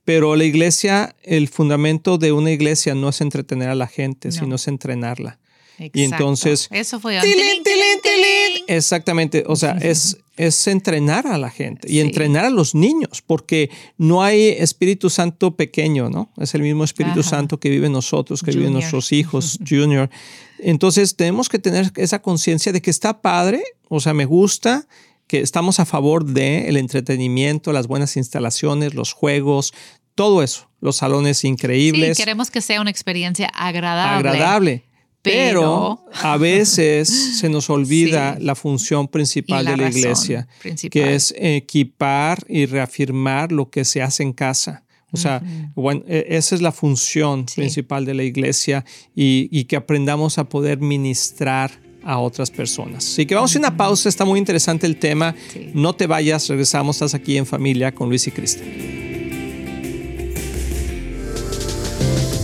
Pero 0.04 0.35
la 0.35 0.45
iglesia, 0.45 1.14
el 1.23 1.49
fundamento 1.49 2.19
de 2.19 2.33
una 2.33 2.50
iglesia 2.50 2.95
no 2.95 3.09
es 3.09 3.21
entretener 3.21 3.69
a 3.69 3.75
la 3.76 3.87
gente, 3.87 4.28
No. 4.28 4.33
sino 4.33 4.54
es 4.57 4.66
entrenarla. 4.69 5.38
Exacto. 5.78 6.00
entonces- 6.00 6.69
Eso 6.71 7.00
fue... 7.00 7.19
¡Tilín, 7.21 7.62
tilín, 7.64 8.00
tilín! 8.02 8.64
Exactamente, 8.69 9.42
o 9.47 9.57
sea, 9.57 9.73
es, 9.81 10.19
es 10.37 10.66
entrenar 10.69 11.26
a 11.26 11.38
la 11.38 11.50
gente 11.50 11.88
y 11.88 11.95
Sí. 11.95 12.00
entrenar 12.00 12.45
a 12.45 12.50
los 12.50 12.75
niños, 12.75 13.23
porque 13.26 13.71
no 13.97 14.23
hay 14.23 14.49
Espíritu 14.49 15.09
Santo 15.11 15.57
pequeño, 15.57 16.09
¿no? 16.11 16.31
Es 16.37 16.54
el 16.54 16.62
mismo 16.62 16.85
Espíritu 16.85 17.21
Ajá. 17.21 17.31
Santo 17.31 17.59
que 17.59 17.71
vive 17.71 17.87
en 17.87 17.92
nosotros, 17.92 18.42
que 18.42 18.50
vive 18.50 18.64
en 18.64 18.73
Junior. 18.75 18.83
nuestros 18.83 19.12
hijos, 19.12 19.59
Junior. 19.69 20.11
Entonces 20.59 21.16
tenemos 21.16 21.49
que 21.49 21.59
tener 21.59 21.90
esa 21.97 22.21
conciencia 22.23 22.71
de 22.73 22.81
que 22.83 22.90
está 22.90 23.21
padre, 23.21 23.62
o 23.88 23.99
sea, 24.00 24.14
me 24.14 24.25
gusta, 24.26 24.87
que 25.32 25.40
estamos 25.40 25.80
a 25.80 25.86
favor 25.86 26.26
del 26.26 26.66
el 26.66 26.76
entretenimiento, 26.76 27.72
las 27.72 27.86
buenas 27.86 28.18
instalaciones, 28.18 28.92
los 28.92 29.14
juegos, 29.14 29.72
todo 30.14 30.42
eso, 30.42 30.68
los 30.82 30.96
salones 30.96 31.42
increíbles 31.44 32.18
Sí, 32.18 32.22
queremos 32.22 32.50
que 32.50 32.60
sea 32.60 32.82
una 32.82 32.90
experiencia 32.90 33.46
agradable. 33.54 34.28
agradable. 34.28 34.84
Pero, 35.22 36.02
pero- 36.04 36.28
a 36.28 36.36
veces 36.36 37.08
se 37.40 37.48
nos 37.48 37.70
olvida 37.70 38.36
Sí. 38.36 38.44
la 38.44 38.54
función 38.54 39.08
principal 39.08 39.64
la 39.64 39.70
de 39.70 39.76
la 39.78 39.88
iglesia, 39.88 40.48
principal. 40.60 40.90
que 40.90 41.14
es 41.14 41.34
equipar 41.38 42.44
y 42.46 42.66
reafirmar 42.66 43.52
lo 43.52 43.70
que 43.70 43.86
se 43.86 44.02
hace 44.02 44.22
en 44.24 44.34
casa. 44.34 44.84
O 45.12 45.16
sea, 45.16 45.42
bueno, 45.74 46.02
e- 46.08 46.26
esa 46.28 46.54
es 46.54 46.60
la 46.60 46.72
función 46.72 47.46
Sí. 47.48 47.54
principal 47.56 48.04
de 48.04 48.12
la 48.12 48.22
iglesia 48.24 48.84
y, 49.16 49.48
y 49.50 49.64
que 49.64 49.76
aprendamos 49.76 50.36
a 50.36 50.44
poder 50.50 50.78
ministrar 50.80 51.70
a 52.04 52.18
otras 52.18 52.50
personas. 52.50 53.04
Así 53.06 53.26
que 53.26 53.35
vamos 53.35 53.54
a 53.54 53.59
una 53.59 53.76
pausa, 53.76 54.09
está 54.09 54.25
muy 54.25 54.38
interesante 54.38 54.87
el 54.87 54.97
tema. 54.97 55.35
Sí. 55.52 55.71
No 55.75 55.94
te 55.94 56.06
vayas, 56.06 56.49
regresamos, 56.49 56.97
estás 56.97 57.14
aquí 57.14 57.37
en 57.37 57.47
familia 57.47 57.92
con 57.92 58.09
Luis 58.09 58.26
y 58.26 58.30
Cristian. 58.30 59.12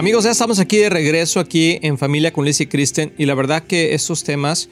Amigos, 0.00 0.24
ya 0.24 0.30
estamos 0.30 0.58
aquí 0.60 0.78
de 0.78 0.88
regreso, 0.88 1.40
aquí 1.40 1.78
en 1.82 1.98
Familia 1.98 2.32
con 2.32 2.46
Liz 2.46 2.58
y 2.62 2.66
Kristen, 2.66 3.12
y 3.18 3.26
la 3.26 3.34
verdad 3.34 3.64
que 3.64 3.92
estos 3.92 4.24
temas 4.24 4.70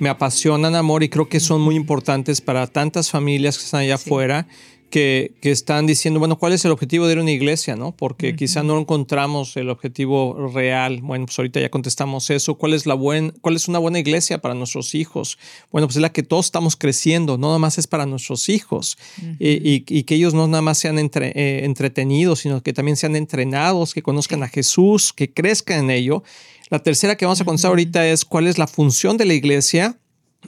me 0.00 0.08
apasionan, 0.08 0.74
amor, 0.74 1.04
y 1.04 1.08
creo 1.08 1.28
que 1.28 1.38
son 1.38 1.60
muy 1.60 1.76
importantes 1.76 2.40
para 2.40 2.66
tantas 2.66 3.08
familias 3.08 3.56
que 3.56 3.62
están 3.66 3.82
allá 3.82 3.96
Sí. 3.98 4.08
afuera, 4.08 4.48
que, 4.90 5.34
que 5.40 5.50
están 5.50 5.86
diciendo, 5.86 6.20
bueno, 6.20 6.38
¿cuál 6.38 6.52
es 6.52 6.64
el 6.64 6.70
objetivo 6.70 7.06
de 7.06 7.12
ir 7.14 7.18
a 7.18 7.22
una 7.22 7.30
iglesia? 7.32 7.74
¿no? 7.74 7.90
Porque 7.96 8.36
quizá 8.36 8.62
no 8.62 8.78
encontramos 8.78 9.56
el 9.56 9.68
objetivo 9.70 10.48
real. 10.54 11.00
Bueno, 11.02 11.26
pues 11.26 11.36
ahorita 11.38 11.60
ya 11.60 11.68
contestamos 11.68 12.30
eso. 12.30 12.54
¿Cuál 12.54 12.74
es, 12.74 12.86
la 12.86 12.94
buen, 12.94 13.32
¿Cuál 13.40 13.56
es 13.56 13.66
una 13.66 13.78
buena 13.80 13.98
iglesia 13.98 14.38
para 14.40 14.54
nuestros 14.54 14.94
hijos? 14.94 15.36
Bueno, 15.72 15.88
pues 15.88 15.96
es 15.96 16.02
la 16.02 16.12
que 16.12 16.22
todos 16.22 16.46
estamos 16.46 16.76
creciendo, 16.76 17.38
no 17.38 17.48
nada 17.48 17.58
más 17.58 17.76
es 17.78 17.86
para 17.86 18.06
nuestros 18.06 18.48
hijos. 18.48 18.96
y, 19.40 19.48
y- 19.68 19.84
y 19.88 20.02
que 20.04 20.14
ellos 20.14 20.32
no 20.34 20.46
nada 20.46 20.62
más 20.62 20.78
sean 20.78 20.98
entre- 20.98 21.32
eh, 21.34 21.64
entretenidos, 21.64 22.40
sino 22.40 22.62
que 22.62 22.72
también 22.72 22.96
sean 22.96 23.16
entrenados, 23.16 23.94
que 23.94 24.02
conozcan 24.02 24.42
a 24.44 24.48
Jesús, 24.48 25.12
que 25.12 25.32
crezcan 25.32 25.80
en 25.84 25.90
ello. 25.90 26.22
La 26.70 26.78
tercera 26.82 27.16
que 27.16 27.24
vamos 27.24 27.40
a 27.40 27.44
contestar 27.44 27.70
ahorita 27.70 28.06
es 28.08 28.24
cuál 28.24 28.46
es 28.46 28.58
la 28.58 28.66
función 28.66 29.16
de 29.16 29.24
la 29.24 29.34
iglesia. 29.34 29.98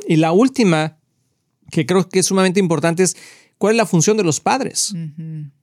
Y 0.06 0.16
la 0.16 0.30
última, 0.32 0.98
que 1.70 1.84
creo 1.86 2.08
que 2.08 2.20
es 2.20 2.26
sumamente 2.26 2.60
importante, 2.60 3.02
es 3.02 3.16
cuál 3.58 3.72
es 3.72 3.76
la 3.76 3.86
función 3.86 4.16
de 4.16 4.24
los 4.24 4.40
padres. 4.40 4.94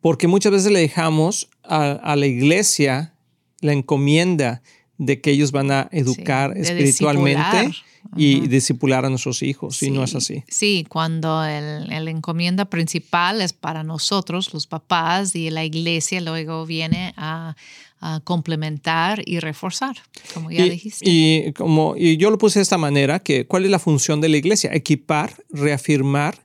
Porque 0.02 0.28
muchas 0.28 0.52
veces 0.52 0.72
le 0.72 0.80
dejamos 0.80 1.50
a, 1.64 1.92
a 1.92 2.16
la 2.16 2.26
iglesia 2.26 3.14
la 3.62 3.74
encomienda 3.74 4.62
de 4.98 5.22
que 5.22 5.32
ellos 5.32 5.52
van 5.52 5.72
a 5.72 5.90
educar 5.92 6.54
de 6.54 6.62
espiritualmente 6.62 7.72
y 8.16 8.40
Ujú. 8.40 8.48
discipular 8.48 9.06
a 9.06 9.10
nuestros 9.10 9.42
hijos. 9.42 9.82
Y 9.82 9.90
no 9.90 10.04
es 10.04 10.14
así. 10.14 10.44
Sí, 10.48 10.86
cuando 10.88 11.44
el, 11.44 11.92
el 11.92 12.08
encomienda 12.10 12.66
principal 12.66 13.42
es 13.42 13.54
para 13.54 13.84
nosotros, 13.84 14.54
los 14.54 14.68
papás, 14.68 15.36
y 15.36 15.50
la 15.50 15.64
iglesia 15.64 16.22
luego 16.22 16.66
viene 16.66 17.14
a, 17.18 17.56
a 18.02 18.20
complementar 18.24 19.24
y 19.26 19.40
reforzar, 19.40 19.96
como 20.34 20.52
ya 20.52 20.66
y, 20.66 20.70
dijiste. 20.70 21.06
y 21.10 21.54
como 21.54 21.96
y 21.98 22.18
yo 22.18 22.30
lo 22.30 22.38
puse 22.38 22.60
de 22.60 22.64
esta 22.64 22.78
manera, 22.78 23.20
que 23.20 23.48
¿cuál 23.48 23.66
es 23.66 23.72
la 23.72 23.80
función 23.80 24.22
de 24.22 24.30
la 24.30 24.38
iglesia? 24.38 24.72
Equipar, 24.74 25.34
reafirmar 25.50 26.43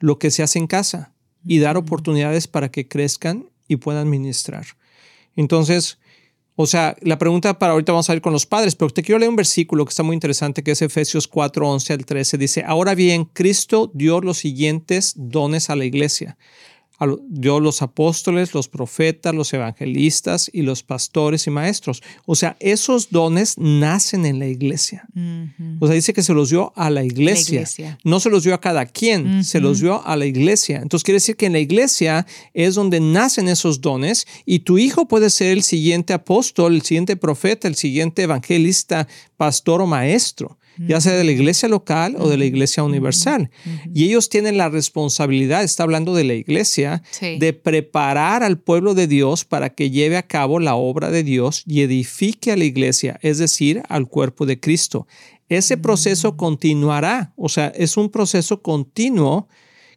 lo 0.00 0.18
que 0.18 0.30
se 0.30 0.42
hace 0.42 0.58
en 0.58 0.66
casa 0.66 1.14
y 1.44 1.60
dar 1.60 1.76
oportunidades 1.76 2.48
para 2.48 2.70
que 2.70 2.88
crezcan 2.88 3.48
y 3.68 3.76
puedan 3.76 4.10
ministrar. 4.10 4.66
Entonces, 5.36 5.98
o 6.56 6.66
sea, 6.66 6.96
la 7.00 7.18
pregunta 7.18 7.58
para 7.58 7.72
ahorita 7.72 7.92
vamos 7.92 8.10
a 8.10 8.14
ir 8.14 8.20
con 8.20 8.32
los 8.32 8.44
padres, 8.44 8.74
pero 8.74 8.90
te 8.90 9.02
quiero 9.02 9.18
leer 9.18 9.30
un 9.30 9.36
versículo 9.36 9.84
que 9.84 9.90
está 9.90 10.02
muy 10.02 10.14
interesante, 10.14 10.62
que 10.62 10.72
es 10.72 10.82
Efesios 10.82 11.26
4, 11.28 11.66
11 11.66 11.92
al 11.94 12.04
13. 12.04 12.36
Dice, 12.36 12.64
ahora 12.66 12.94
bien, 12.94 13.24
Cristo 13.24 13.90
dio 13.94 14.20
los 14.20 14.38
siguientes 14.38 15.14
dones 15.16 15.70
a 15.70 15.76
la 15.76 15.84
iglesia. 15.86 16.36
Dio 17.28 17.60
los 17.60 17.82
apóstoles, 17.82 18.54
los 18.54 18.68
profetas, 18.68 19.34
los 19.34 19.52
evangelistas 19.52 20.50
y 20.52 20.62
los 20.62 20.82
pastores 20.82 21.46
y 21.46 21.50
maestros. 21.50 22.02
O 22.26 22.34
sea, 22.34 22.56
esos 22.60 23.10
dones 23.10 23.56
nacen 23.58 24.26
en 24.26 24.38
la 24.38 24.46
iglesia. 24.46 25.06
O 25.80 25.86
sea, 25.86 25.94
dice 25.94 26.12
que 26.12 26.22
se 26.22 26.34
los 26.34 26.50
dio 26.50 26.72
a 26.76 26.90
la 26.90 27.04
iglesia. 27.04 27.60
iglesia. 27.60 27.98
No 28.04 28.20
se 28.20 28.30
los 28.30 28.44
dio 28.44 28.54
a 28.54 28.60
cada 28.60 28.86
quien, 28.86 29.44
se 29.44 29.60
los 29.60 29.80
dio 29.80 30.06
a 30.06 30.16
la 30.16 30.26
iglesia. 30.26 30.80
Entonces 30.82 31.04
quiere 31.04 31.16
decir 31.16 31.36
que 31.36 31.46
en 31.46 31.52
la 31.52 31.58
iglesia 31.58 32.26
es 32.54 32.74
donde 32.74 33.00
nacen 33.00 33.48
esos 33.48 33.80
dones 33.80 34.26
y 34.44 34.60
tu 34.60 34.78
hijo 34.78 35.08
puede 35.08 35.30
ser 35.30 35.52
el 35.52 35.62
siguiente 35.62 36.12
apóstol, 36.12 36.74
el 36.74 36.82
siguiente 36.82 37.16
profeta, 37.16 37.68
el 37.68 37.76
siguiente 37.76 38.22
evangelista, 38.22 39.08
pastor 39.36 39.80
o 39.80 39.86
maestro. 39.86 40.58
Ya 40.88 41.00
sea 41.00 41.12
de 41.14 41.24
la 41.24 41.32
iglesia 41.32 41.68
local 41.68 42.16
o 42.18 42.28
de 42.28 42.38
la 42.38 42.44
iglesia 42.44 42.82
universal. 42.82 43.50
Y 43.94 44.04
ellos 44.04 44.28
tienen 44.28 44.56
la 44.56 44.68
responsabilidad, 44.68 45.62
está 45.62 45.82
hablando 45.82 46.14
de 46.14 46.24
la 46.24 46.34
iglesia, 46.34 47.02
de 47.20 47.52
preparar 47.52 48.42
al 48.42 48.58
pueblo 48.58 48.94
de 48.94 49.06
Dios 49.06 49.44
para 49.44 49.70
que 49.70 49.90
lleve 49.90 50.16
a 50.16 50.26
cabo 50.26 50.58
la 50.58 50.74
obra 50.74 51.10
de 51.10 51.22
Dios 51.22 51.64
y 51.66 51.82
edifique 51.82 52.52
a 52.52 52.56
la 52.56 52.64
iglesia, 52.64 53.18
es 53.22 53.38
decir, 53.38 53.82
al 53.88 54.08
cuerpo 54.08 54.46
de 54.46 54.58
Cristo. 54.58 55.06
Ese 55.48 55.76
proceso 55.76 56.32
mm. 56.32 56.36
continuará, 56.36 57.32
o 57.36 57.48
sea, 57.48 57.68
es 57.68 57.96
un 57.96 58.08
proceso 58.08 58.62
continuo 58.62 59.48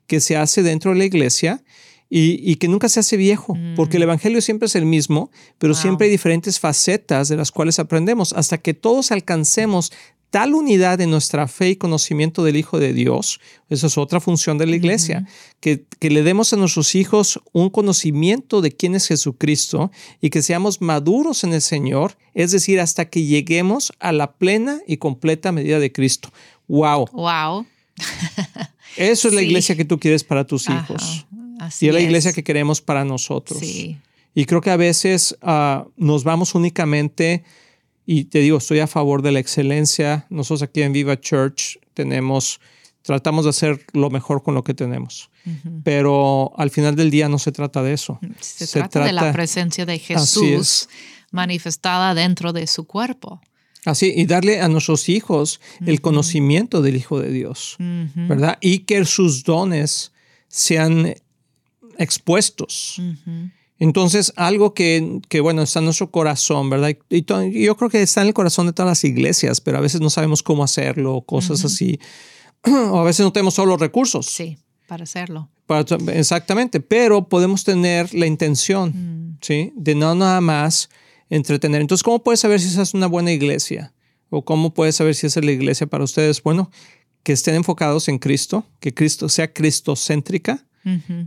que 0.07 0.19
se 0.19 0.35
hace 0.35 0.63
dentro 0.63 0.91
de 0.91 0.97
la 0.97 1.05
iglesia 1.05 1.63
y, 2.09 2.57
que 2.57 2.67
nunca 2.67 2.89
se 2.89 2.99
hace 2.99 3.17
viejo, 3.17 3.57
porque 3.75 3.97
el 3.97 4.01
mm. 4.01 4.09
Evangelio 4.09 4.41
siempre 4.41 4.67
es 4.67 4.75
el 4.75 4.85
mismo, 4.85 5.31
pero 5.57 5.73
siempre 5.73 6.05
hay 6.05 6.11
diferentes 6.11 6.59
facetas 6.59 7.27
de 7.27 7.37
las 7.37 7.51
cuales 7.51 7.79
aprendemos 7.79 8.33
hasta 8.33 8.59
que 8.59 8.75
todos 8.75 9.11
alcancemos 9.11 9.91
tal 10.33 10.55
unidad 10.55 10.99
en 10.99 11.11
nuestra 11.11 11.47
fe 11.47 11.69
y 11.69 11.75
conocimiento 11.75 12.43
del 12.43 12.55
Hijo 12.55 12.79
de 12.79 12.91
Dios, 12.91 13.39
esa 13.69 13.85
es 13.85 13.99
otra 13.99 14.19
función 14.19 14.57
de 14.57 14.65
la 14.65 14.75
iglesia, 14.75 15.27
que, 15.59 15.85
que, 15.99 16.09
le 16.09 16.23
demos 16.23 16.51
a 16.53 16.55
nuestros 16.55 16.95
hijos 16.95 17.39
un 17.51 17.69
conocimiento 17.69 18.59
de 18.61 18.71
quién 18.71 18.95
es 18.95 19.09
Jesucristo 19.09 19.91
y 20.21 20.31
que 20.31 20.41
seamos 20.41 20.81
maduros 20.81 21.43
en 21.43 21.53
el 21.53 21.61
Señor, 21.61 22.17
es 22.33 22.51
decir, 22.51 22.79
hasta 22.79 23.11
que 23.11 23.25
lleguemos 23.25 23.93
a 23.99 24.11
la 24.11 24.31
plena 24.31 24.79
y 24.87 24.97
completa 24.97 25.51
medida 25.51 25.77
de 25.77 25.91
Cristo. 25.91 26.33
¡Wow! 26.67 27.09
¡Wow! 27.13 27.67
Eso 28.97 29.27
es 29.27 29.35
la 29.35 29.43
iglesia 29.43 29.75
que 29.75 29.85
tú 29.85 29.99
quieres 29.99 30.23
para 30.23 30.47
tus 30.47 30.67
hijos 30.67 31.27
y 31.79 31.89
es 31.89 31.93
la 31.93 32.01
iglesia 32.01 32.33
que 32.33 32.43
queremos 32.43 32.81
para 32.81 33.05
nosotros. 33.05 33.61
Y 33.61 34.45
creo 34.45 34.61
que 34.61 34.71
a 34.71 34.77
veces 34.77 35.37
ah, 35.43 35.85
nos 35.95 36.23
vamos 36.23 36.55
únicamente, 36.55 37.43
y 38.05 38.25
te 38.25 38.39
digo, 38.39 38.57
estoy 38.57 38.79
a 38.79 38.87
favor 38.87 39.21
de 39.21 39.31
la 39.31 39.39
excelencia. 39.39 40.25
Nosotros 40.29 40.63
aquí 40.63 40.81
en 40.81 40.93
Viva 40.93 41.19
Church 41.19 41.79
tenemos, 41.93 42.59
tratamos 43.01 43.45
de 43.45 43.51
hacer 43.51 43.85
lo 43.93 44.09
mejor 44.09 44.43
con 44.43 44.55
lo 44.55 44.63
que 44.63 44.73
tenemos. 44.73 45.29
Pero 45.83 46.53
al 46.57 46.69
final 46.69 46.95
del 46.95 47.11
día 47.11 47.27
no 47.27 47.37
se 47.37 47.51
trata 47.51 47.83
de 47.83 47.93
eso. 47.93 48.19
Se, 48.39 48.65
trata, 48.67 49.03
de 49.03 49.11
la 49.11 49.33
presencia 49.33 49.85
de 49.85 49.99
Jesús 49.99 50.87
manifestada 51.31 52.13
dentro 52.13 52.53
de 52.53 52.67
su 52.67 52.85
cuerpo. 52.85 53.41
Así, 53.85 54.13
y 54.15 54.25
darle 54.25 54.61
a 54.61 54.69
nuestros 54.69 55.09
hijos 55.09 55.59
el 55.85 55.99
conocimiento 55.99 56.81
del 56.81 56.95
Hijo 56.95 57.19
de 57.19 57.31
Dios, 57.31 57.75
¿verdad? 57.79 58.57
Y 58.61 58.79
que 58.79 59.03
sus 59.03 59.43
dones 59.43 60.13
sean 60.47 61.13
expuestos. 61.97 63.01
Entonces, 63.83 64.31
algo 64.37 64.73
que, 64.73 65.19
bueno, 65.41 65.61
está 65.61 65.79
en 65.79 65.85
nuestro 65.85 66.09
corazón, 66.09 66.69
¿verdad? 66.69 66.95
Y, 67.09 67.25
yo 67.65 67.75
creo 67.75 67.89
que 67.89 68.01
está 68.01 68.21
en 68.21 68.27
el 68.27 68.33
corazón 68.33 68.65
de 68.65 68.71
todas 68.71 68.89
las 68.89 69.03
iglesias, 69.03 69.59
pero 69.59 69.77
a 69.77 69.81
veces 69.81 69.99
no 69.99 70.09
sabemos 70.09 70.41
cómo 70.41 70.63
hacerlo, 70.63 71.19
cosas 71.23 71.65
así. 71.65 71.99
o 72.63 72.97
a 72.97 73.03
veces 73.03 73.25
no 73.25 73.33
tenemos 73.33 73.55
todos 73.55 73.67
los 73.67 73.81
recursos. 73.81 74.27
Sí, 74.27 74.57
para 74.87 75.03
hacerlo. 75.03 75.49
exactamente, 76.13 76.79
pero 76.79 77.27
podemos 77.27 77.65
tener 77.65 78.13
la 78.13 78.25
intención, 78.25 78.93
mm. 78.95 79.39
¿sí? 79.41 79.73
De 79.75 79.95
no 79.95 80.15
nada 80.15 80.39
más 80.39 80.89
entretener. 81.29 81.81
Entonces, 81.81 82.03
¿cómo 82.03 82.23
puedes 82.23 82.39
saber 82.39 82.61
si 82.61 82.69
esa 82.69 82.83
es 82.83 82.93
una 82.93 83.07
buena 83.07 83.33
iglesia? 83.33 83.93
¿O 84.29 84.45
cómo 84.45 84.73
puedes 84.73 84.95
saber 84.95 85.13
si 85.13 85.27
esa 85.27 85.41
es 85.41 85.45
la 85.45 85.51
iglesia 85.51 85.87
para 85.87 86.05
ustedes? 86.05 86.41
Bueno, 86.41 86.71
que 87.23 87.33
estén 87.33 87.55
enfocados 87.55 88.07
en 88.07 88.17
Cristo, 88.17 88.65
que 88.79 88.93
Cristo 88.93 89.27
sea 89.27 89.51
cristocéntrica, 89.51 90.65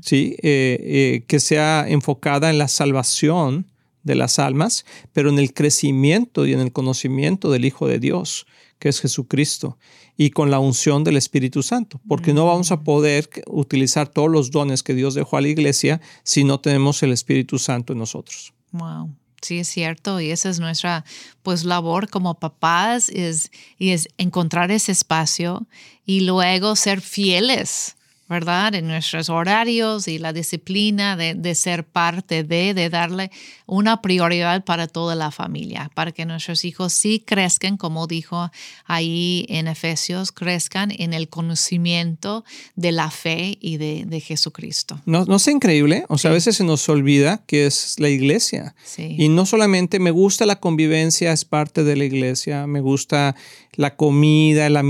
¿sí? 0.02 0.36
Eh, 0.42 0.78
eh, 0.80 1.24
que 1.26 1.40
sea 1.40 1.86
enfocada 1.88 2.50
en 2.50 2.58
la 2.58 2.68
salvación 2.68 3.66
de 4.02 4.14
las 4.14 4.38
almas, 4.38 4.84
pero 5.12 5.30
en 5.30 5.38
el 5.38 5.52
crecimiento 5.52 6.46
y 6.46 6.52
en 6.52 6.60
el 6.60 6.72
conocimiento 6.72 7.50
del 7.50 7.64
Hijo 7.64 7.88
de 7.88 7.98
Dios, 7.98 8.46
que 8.78 8.88
es 8.88 9.00
Jesucristo, 9.00 9.78
y 10.16 10.30
con 10.30 10.50
la 10.50 10.58
unción 10.58 11.04
del 11.04 11.16
Espíritu 11.16 11.62
Santo, 11.62 12.00
porque 12.08 12.32
no 12.32 12.46
vamos 12.46 12.70
a 12.70 12.82
poder 12.82 13.28
utilizar 13.46 14.08
todos 14.08 14.30
los 14.30 14.50
dones 14.50 14.82
que 14.82 14.94
Dios 14.94 15.14
dejó 15.14 15.36
a 15.36 15.40
la 15.40 15.48
iglesia 15.48 16.00
si 16.22 16.44
no 16.44 16.60
tenemos 16.60 17.02
el 17.02 17.12
Espíritu 17.12 17.58
Santo 17.58 17.92
en 17.92 17.98
nosotros. 17.98 18.54
Wow. 18.72 19.14
Sí, 19.42 19.58
es 19.58 19.68
cierto, 19.68 20.20
y 20.20 20.30
esa 20.30 20.48
es 20.48 20.60
nuestra 20.60 21.04
pues 21.42 21.64
labor 21.64 22.08
como 22.08 22.34
papás, 22.34 23.10
es, 23.10 23.50
y 23.78 23.90
es 23.90 24.08
encontrar 24.18 24.70
ese 24.70 24.92
espacio 24.92 25.66
y 26.06 26.20
luego 26.20 26.74
ser 26.74 27.00
fieles 27.00 27.96
¿verdad? 28.28 28.74
En 28.74 28.88
nuestros 28.88 29.28
horarios 29.28 30.08
y 30.08 30.18
la 30.18 30.32
disciplina 30.32 31.16
de, 31.16 31.54
ser 31.54 31.84
parte 31.84 32.42
de, 32.42 32.74
de 32.74 32.90
darle 32.90 33.30
una 33.66 34.02
prioridad 34.02 34.64
para 34.64 34.88
toda 34.88 35.14
la 35.14 35.30
familia, 35.30 35.90
para 35.94 36.12
que 36.12 36.24
nuestros 36.24 36.64
hijos 36.64 36.92
sí 36.92 37.22
crezcan, 37.24 37.76
como 37.76 38.06
dijo 38.06 38.50
ahí 38.84 39.46
en 39.48 39.68
Efesios, 39.68 40.32
crezcan 40.32 40.92
en 40.96 41.14
el 41.14 41.28
conocimiento 41.28 42.44
de 42.74 42.92
la 42.92 43.10
fe 43.10 43.58
y 43.60 43.76
de, 43.76 44.20
Jesucristo. 44.20 44.98
No, 45.04 45.24
no 45.26 45.36
es 45.36 45.46
increíble, 45.46 46.04
o 46.08 46.16
sea, 46.16 46.30
a 46.30 46.34
veces 46.34 46.56
se 46.56 46.64
nos 46.64 46.88
olvida 46.88 47.42
que 47.46 47.66
es 47.66 47.96
la 47.98 48.08
iglesia. 48.08 48.74
Y 48.96 49.28
no 49.28 49.46
solamente 49.46 49.98
me 49.98 50.10
gusta 50.10 50.46
la 50.46 50.58
convivencia, 50.58 51.32
es 51.32 51.44
parte 51.44 51.84
de 51.84 51.96
la 51.96 52.04
iglesia, 52.04 52.66
me 52.66 52.80
gusta 52.80 53.36
la 53.76 53.94
comida, 53.94 54.68
la, 54.70 54.80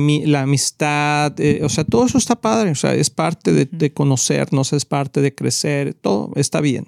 amistad, 0.40 1.38
eh, 1.40 1.60
o 1.62 1.68
sea, 1.68 1.84
todo 1.84 2.06
eso 2.06 2.18
está 2.18 2.40
padre, 2.40 2.70
o 2.70 2.74
sea, 2.76 2.94
es 2.94 3.10
parte 3.10 3.52
de, 3.52 3.92
conocernos, 3.92 4.72
es 4.72 4.84
parte 4.84 5.20
de 5.20 5.34
crecer, 5.34 5.94
todo 5.94 6.30
está 6.36 6.60
bien. 6.60 6.86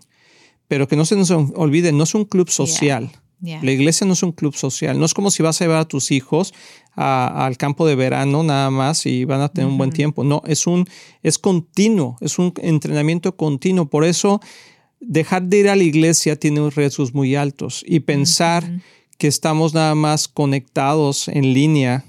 Pero 0.69 0.87
que 0.87 0.97
no 0.97 1.05
se 1.05 1.17
nos 1.17 1.31
olvide, 1.31 1.93
no 1.93 2.05
es 2.05 2.15
un 2.15 2.25
club 2.25 2.51
social. 2.51 3.11
La 3.41 3.71
iglesia 3.71 4.05
no 4.07 4.15
es 4.15 4.23
un 4.25 4.33
club 4.33 4.55
social. 4.57 4.99
No 4.99 5.07
es 5.07 5.15
como 5.15 5.31
si 5.31 5.45
vas 5.45 5.61
a 5.61 5.65
llevar 5.65 5.81
a 5.81 5.89
tus 5.89 6.11
hijos 6.11 6.53
al 6.95 7.57
campo 7.57 7.87
de 7.87 7.95
verano 7.95 8.43
nada 8.43 8.71
más 8.71 9.07
y 9.07 9.25
van 9.25 9.41
a 9.41 9.49
tener 9.49 9.71
un 9.71 9.79
buen 9.79 9.91
tiempo. 9.91 10.25
No, 10.25 10.43
es 10.45 10.67
un 10.67 10.87
es 11.23 11.39
continuo, 11.39 12.17
es 12.21 12.39
un 12.39 12.53
entrenamiento 12.61 13.37
continuo. 13.37 13.89
Por 13.89 14.05
eso 14.05 14.41
dejar 15.01 15.45
de 15.45 15.59
ir 15.59 15.69
a 15.69 15.77
la 15.77 15.85
iglesia 15.85 16.35
tiene 16.37 16.69
riesgos 16.71 17.15
muy 17.15 17.37
altos 17.37 17.85
y 17.87 18.01
pensar 18.01 18.69
que 19.18 19.26
estamos 19.26 19.74
nada 19.74 19.94
más 19.94 20.28
conectados 20.28 21.28
en 21.28 21.52
línea 21.52 22.04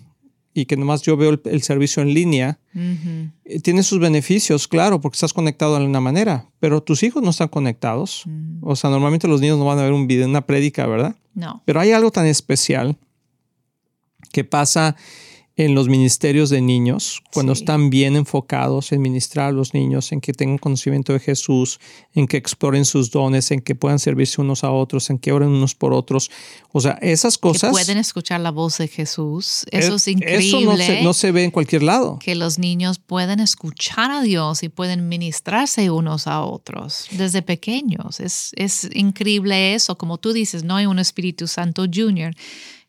y 0.53 0.65
que 0.65 0.77
nomás 0.77 1.01
yo 1.01 1.17
veo 1.17 1.39
el, 1.43 1.61
servicio 1.61 2.01
en 2.03 2.13
línea, 2.13 2.59
eh, 2.75 3.59
tiene 3.61 3.83
sus 3.83 3.99
beneficios, 3.99 4.67
claro, 4.67 4.99
porque 5.01 5.15
estás 5.15 5.33
conectado 5.33 5.71
de 5.71 5.77
alguna 5.77 6.01
manera, 6.01 6.49
pero 6.59 6.81
tus 6.81 7.03
hijos 7.03 7.23
no 7.23 7.29
están 7.29 7.47
conectados. 7.47 8.25
O 8.61 8.75
sea, 8.75 8.89
normalmente 8.89 9.27
los 9.27 9.41
niños 9.41 9.57
no 9.57 9.65
van 9.65 9.79
a 9.79 9.83
ver 9.83 9.93
un 9.93 10.07
video, 10.07 10.27
una 10.27 10.45
prédica, 10.45 10.85
¿verdad? 10.85 11.15
No. 11.33 11.61
Pero 11.65 11.79
hay 11.79 11.91
algo 11.91 12.11
tan 12.11 12.25
especial 12.25 12.97
que 14.31 14.43
pasa 14.43 14.95
en 15.65 15.75
los 15.75 15.89
ministerios 15.89 16.49
de 16.49 16.61
niños, 16.61 17.21
cuando 17.33 17.51
están 17.51 17.89
bien 17.89 18.15
enfocados 18.15 18.93
en 18.93 19.01
ministrar 19.01 19.49
a 19.49 19.51
los 19.51 19.73
niños, 19.73 20.13
en 20.13 20.21
que 20.21 20.31
tengan 20.31 20.57
conocimiento 20.57 21.11
de 21.11 21.19
Jesús, 21.19 21.81
en 22.13 22.27
que 22.27 22.37
exploren 22.37 22.85
sus 22.85 23.11
dones, 23.11 23.51
en 23.51 23.59
que 23.59 23.75
puedan 23.75 23.99
servirse 23.99 24.39
unos 24.39 24.63
a 24.63 24.71
otros, 24.71 25.09
en 25.09 25.19
que 25.19 25.33
oren 25.33 25.49
unos 25.49 25.75
por 25.75 25.93
otros. 25.93 26.31
O 26.71 26.79
sea, 26.79 26.97
esas 27.01 27.37
cosas... 27.37 27.71
Que 27.71 27.83
pueden 27.83 27.97
escuchar 27.97 28.39
la 28.39 28.51
voz 28.51 28.77
de 28.77 28.87
Jesús. 28.87 29.65
Eso 29.69 29.95
es, 29.95 30.07
increíble. 30.07 30.47
Eso 30.47 30.61
no 30.61 30.77
se, 30.77 31.01
no 31.03 31.13
se, 31.13 31.33
ve 31.33 31.43
en 31.43 31.51
cualquier 31.51 31.83
lado. 31.83 32.19
Que 32.19 32.35
los 32.35 32.57
niños 32.57 32.97
pueden 32.97 33.41
escuchar 33.41 34.11
a 34.11 34.21
Dios 34.21 34.63
y 34.63 34.69
pueden 34.69 35.09
ministrarse 35.09 35.89
unos 35.91 36.27
a 36.27 36.41
otros 36.41 37.07
desde 37.11 37.41
pequeños. 37.41 38.21
Es, 38.21 38.51
es 38.55 38.89
increíble 38.93 39.75
eso. 39.75 39.97
Como 39.97 40.19
tú 40.19 40.31
dices, 40.31 40.63
no 40.63 40.77
hay 40.77 40.85
un 40.85 40.99
Espíritu 40.99 41.47
Santo 41.47 41.83
Junior 41.93 42.33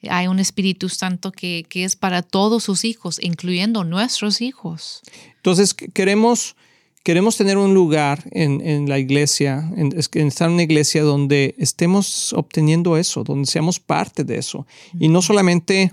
hay 0.09 0.29
un 0.29 0.39
Espíritu 0.39 0.89
Santo 0.89 1.33
que, 1.33 1.67
es 1.73 1.97
para 1.97 2.23
todos 2.23 2.65
sus 2.65 2.85
hijos, 2.85 3.19
incluyendo 3.23 3.85
nuestros 3.85 4.41
hijos. 4.41 5.03
Entonces, 5.37 5.75
queremos, 5.75 6.57
queremos 7.03 7.37
tener 7.37 7.59
un 7.59 7.75
lugar 7.75 8.25
en, 8.31 8.89
la 8.89 8.99
iglesia, 8.99 9.71
en, 9.77 9.93
estar 9.97 10.49
en 10.49 10.55
una 10.55 10.63
iglesia 10.63 11.03
donde 11.03 11.55
estemos 11.59 12.33
obteniendo 12.33 12.97
eso, 12.97 13.25
donde 13.25 13.47
seamos 13.47 13.79
parte 13.79 14.25
de 14.25 14.39
eso. 14.39 14.67
Y 14.99 15.09
no 15.09 15.21
solamente 15.21 15.93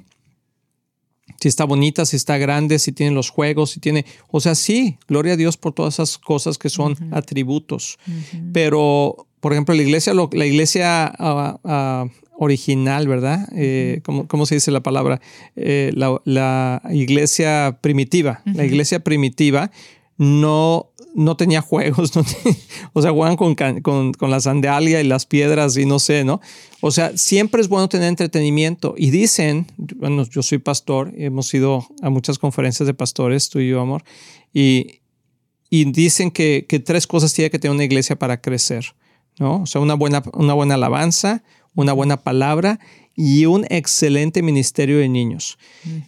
si 1.40 1.48
está 1.48 1.66
bonita, 1.66 2.06
si 2.06 2.16
está 2.16 2.38
grande, 2.38 2.80
si 2.80 2.92
tiene 2.92 3.12
los 3.12 3.30
juegos, 3.30 3.72
si 3.72 3.80
tiene, 3.80 4.06
o 4.30 4.40
sea, 4.40 4.56
sí, 4.56 4.98
gloria 5.08 5.34
a 5.34 5.38
Dios 5.38 5.58
por 5.58 5.74
todas 5.74 5.96
esas 5.96 6.18
cosas 6.18 6.58
que 6.58 6.70
son 6.70 6.96
atributos. 7.12 8.00
Pero, 8.54 9.28
por 9.40 9.54
ejemplo, 9.54 9.76
la 9.76 9.84
iglesia, 9.84 10.14
la 10.14 10.46
iglesia 10.46 11.06
ah, 11.20 11.60
ah, 11.64 12.06
original, 12.38 13.08
¿verdad? 13.08 13.50
Eh, 13.56 14.02
¿cómo, 14.04 14.46
se 14.46 14.56
dice 14.56 14.72
la 14.72 14.82
palabra? 14.82 15.20
Eh, 15.56 15.92
la, 15.94 16.82
iglesia 16.92 17.80
primitiva. 17.82 18.42
La 18.46 18.66
iglesia 18.66 19.04
primitiva 19.04 19.72
no, 20.18 20.92
no 21.16 21.36
tenía 21.36 21.62
juegos, 21.62 22.12
o 22.94 23.02
sea, 23.02 23.12
juegan 23.12 23.36
con, 23.36 23.56
con, 23.56 24.32
la 24.32 24.40
sandalia 24.40 25.02
y 25.02 25.04
las 25.04 25.26
piedras 25.26 25.78
y 25.78 25.86
no 25.86 26.00
sé, 26.00 26.24
¿no? 26.24 26.40
O 26.82 26.92
sea, 26.92 27.18
siempre 27.18 27.62
es 27.62 27.68
bueno 27.68 27.90
tener 27.90 28.08
entretenimiento. 28.08 28.94
Y 28.98 29.10
dicen, 29.10 29.66
bueno, 29.96 30.24
yo 30.30 30.44
soy 30.44 30.60
pastor, 30.60 31.12
hemos 31.18 31.52
ido 31.54 31.88
a 32.02 32.10
muchas 32.10 32.38
conferencias 32.38 32.86
de 32.86 32.94
pastores, 32.94 33.50
tú 33.50 33.60
y 33.60 33.70
yo, 33.70 33.82
amor, 33.82 34.04
y, 34.54 35.02
y 35.70 35.86
dicen 35.92 36.30
que, 36.30 36.66
que 36.70 36.80
tres 36.80 37.08
cosas 37.08 37.34
tiene 37.34 37.50
que 37.50 37.58
tener 37.58 37.74
una 37.74 37.84
iglesia 37.84 38.18
para 38.18 38.42
crecer, 38.42 38.94
¿no? 39.40 39.64
O 39.64 39.66
sea, 39.66 39.82
una 39.82 39.96
buena, 39.96 40.24
una 40.34 40.54
buena 40.54 40.76
alabanza, 40.76 41.44
una 41.78 41.94
buena 41.94 42.18
palabra 42.18 42.80
y 43.16 43.46
un 43.46 43.66
excelente 43.70 44.42
ministerio 44.42 44.98
de 44.98 45.08
niños. 45.08 45.58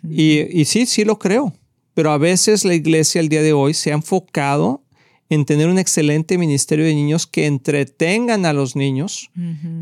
y, 0.04 0.40
y 0.60 0.66
sí, 0.66 0.86
sí 0.86 1.06
lo 1.06 1.18
creo, 1.18 1.54
pero 1.94 2.12
a 2.12 2.18
veces 2.18 2.66
la 2.66 2.74
iglesia 2.74 3.22
el 3.22 3.30
día 3.30 3.42
de 3.42 3.54
hoy 3.54 3.74
se 3.74 3.92
ha 3.92 3.96
enfocado 3.96 4.84
en 5.30 5.46
tener 5.46 5.68
un 5.68 5.78
excelente 5.78 6.38
ministerio 6.38 6.86
de 6.86 6.96
niños 6.96 7.28
que 7.28 7.46
entretengan 7.46 8.46
a 8.46 8.54
los 8.54 8.76
niños, 8.76 9.30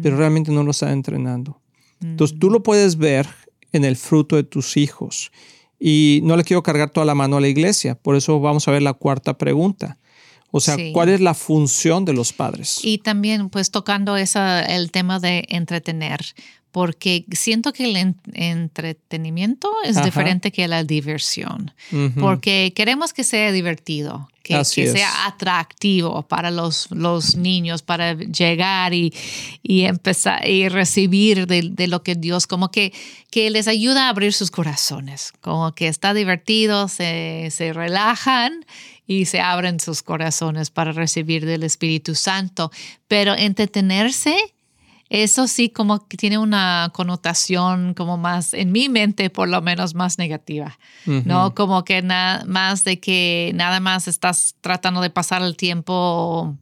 pero 0.04 0.17
realmente 0.17 0.52
no 0.52 0.63
los 0.63 0.78
está 0.78 0.91
entrenando. 0.91 1.62
Entonces 2.02 2.38
tú 2.38 2.50
lo 2.50 2.63
puedes 2.63 2.97
ver 2.97 3.28
en 3.71 3.86
el 3.86 3.95
fruto 3.95 4.36
de 4.36 4.43
tus 4.43 4.76
hijos. 4.76 5.32
Y 5.80 6.19
no 6.23 6.36
le 6.36 6.43
quiero 6.43 6.63
cargar 6.63 6.89
toda 6.89 7.06
la 7.06 7.15
mano 7.15 7.38
a 7.38 7.41
la 7.41 7.47
iglesia, 7.47 7.95
por 7.95 8.15
eso 8.15 8.39
vamos 8.41 8.67
a 8.67 8.71
ver 8.71 8.82
la 8.82 8.93
cuarta 8.93 9.38
pregunta. 9.38 9.97
O 10.52 10.60
sea, 10.60 10.78
¿cuál 10.94 11.10
es 11.10 11.20
la 11.20 11.34
función 11.34 12.06
de 12.06 12.14
los 12.14 12.32
padres? 12.32 12.80
Y 12.84 13.00
también, 13.00 13.50
pues 13.50 13.70
tocando 13.70 14.16
esa, 14.16 14.62
el 14.62 14.92
tema 14.92 15.20
de 15.20 15.46
entretener, 15.50 16.22
porque 16.72 17.26
siento 17.32 17.74
que 17.74 17.86
el 17.86 18.16
entretenimiento 18.34 19.70
es 19.84 20.04
diferente 20.04 20.52
que 20.52 20.68
la 20.68 20.84
diversión, 20.84 21.72
porque 22.20 22.72
queremos 22.76 23.14
que 23.14 23.24
sea 23.24 23.52
divertido, 23.52 24.30
que, 24.44 24.64
sea 24.64 25.26
atractivo 25.26 26.28
para 26.28 26.52
los, 26.52 26.92
los, 26.92 27.36
niños, 27.36 27.82
para 27.82 28.14
llegar 28.14 28.94
y, 28.94 29.14
y 29.64 29.86
empezar 29.86 30.48
y 30.48 30.70
recibir 30.70 31.48
de, 31.48 31.70
de, 31.72 31.88
lo 31.88 32.04
que 32.04 32.16
Dios, 32.16 32.46
como 32.46 32.70
que, 32.70 32.94
que 33.32 33.50
les 33.50 33.68
ayuda 33.68 34.06
a 34.06 34.10
abrir 34.10 34.32
sus 34.34 34.52
corazones, 34.52 35.34
como 35.42 35.74
que 35.74 35.88
está 35.88 36.14
divertido, 36.14 36.88
se, 36.88 37.50
se 37.50 37.74
relajan 37.74 38.66
y 39.08 39.26
se 39.26 39.39
abren 39.39 39.80
sus 39.80 40.04
corazones 40.04 40.70
para 40.70 40.91
recibir 40.91 41.46
del 41.46 41.63
Espíritu 41.63 42.13
Santo, 42.13 42.72
pero 43.08 43.34
entretenerse 43.34 44.38
eso 45.10 45.48
sí 45.48 45.70
como 45.70 46.06
que 46.08 46.17
tiene 46.17 46.38
una 46.38 46.91
connotación 46.93 47.93
como 47.93 48.17
más, 48.17 48.54
en 48.54 48.74
mi 48.74 48.89
mente 48.89 49.30
por 49.30 49.48
lo 49.48 49.62
menos 49.62 49.96
más 49.96 50.17
negativa, 50.17 50.78
¿no? 51.06 51.56
Como 51.56 51.86
que 51.86 52.02
nada 52.02 52.43
más 52.46 52.84
de 52.84 53.00
que 53.00 53.52
nada 53.56 53.80
más 53.80 54.10
estás 54.10 54.56
tratando 54.60 55.00
de 55.00 55.10
pasar 55.10 55.41
el 55.41 55.56
tiempo 55.56 56.58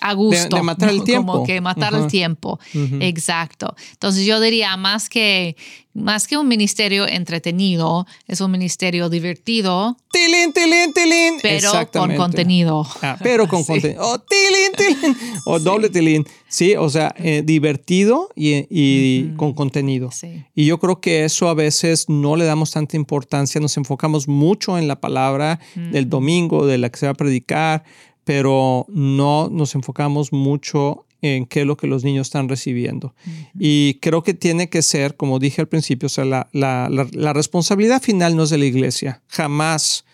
a 0.00 0.12
gusto. 0.12 0.56
De, 0.56 0.62
matar 0.62 0.90
el 0.90 1.04
tiempo. 1.04 1.32
Como 1.32 1.46
que 1.46 1.60
matar 1.60 1.94
el 1.94 2.06
tiempo. 2.06 2.58
Exacto. 3.00 3.74
Entonces 3.92 4.26
yo 4.26 4.40
diría 4.40 4.76
más 4.76 5.08
que, 5.08 5.56
más 5.94 6.26
que 6.26 6.36
un 6.36 6.48
ministerio 6.48 7.06
entretenido, 7.06 8.06
es 8.26 8.40
un 8.40 8.50
ministerio 8.50 9.08
divertido. 9.08 9.96
Tilín, 10.12 10.52
tilín, 10.52 10.92
tilín. 10.92 11.34
Pero 11.42 11.72
con 11.92 12.14
contenido. 12.16 12.86
Ah, 13.02 13.16
pero 13.22 13.48
con 13.48 13.64
contenido. 13.64 14.02
Oh, 14.04 14.18
tilín, 14.18 14.72
tilín. 14.76 15.16
O 15.46 15.58
doble 15.58 15.88
tilín. 15.88 16.24
Sí, 16.48 16.76
o 16.76 16.88
sea, 16.88 17.14
eh, 17.18 17.42
divertido 17.44 18.30
y, 18.36 19.28
con 19.36 19.52
contenido. 19.52 20.10
Y 20.54 20.66
yo 20.66 20.78
creo 20.78 21.00
que 21.00 21.24
eso 21.24 21.48
a 21.48 21.54
veces 21.54 22.08
no 22.08 22.36
le 22.36 22.44
damos 22.44 22.70
tanta 22.70 22.96
importancia, 22.96 23.60
nos 23.60 23.76
enfocamos 23.76 24.28
mucho 24.28 24.78
en 24.78 24.88
la 24.88 25.00
palabra 25.00 25.58
del 25.74 26.08
domingo, 26.08 26.66
de 26.66 26.78
la 26.78 26.90
que 26.90 26.98
se 26.98 27.06
va 27.06 27.12
a 27.12 27.16
predicar, 27.16 27.84
pero 28.26 28.86
no 28.88 29.48
nos 29.52 29.76
enfocamos 29.76 30.32
mucho 30.32 31.06
en 31.22 31.46
qué 31.46 31.60
es 31.60 31.66
lo 31.66 31.76
que 31.76 31.86
los 31.86 32.02
niños 32.02 32.26
están 32.26 32.48
recibiendo. 32.48 33.14
Y 33.56 34.00
creo 34.02 34.24
que 34.24 34.34
tiene 34.34 34.68
que 34.68 34.82
ser, 34.82 35.14
como 35.14 35.38
dije 35.38 35.60
al 35.60 35.68
principio, 35.68 36.06
o 36.06 36.10
sea, 36.10 36.24
la, 36.24 36.48
la, 36.50 36.88
la, 36.90 37.32
responsabilidad 37.32 38.02
final 38.02 38.34
no 38.34 38.42
es 38.42 38.50
de 38.50 38.58
la 38.58 38.64
iglesia. 38.64 39.22
Jamás 39.28 40.04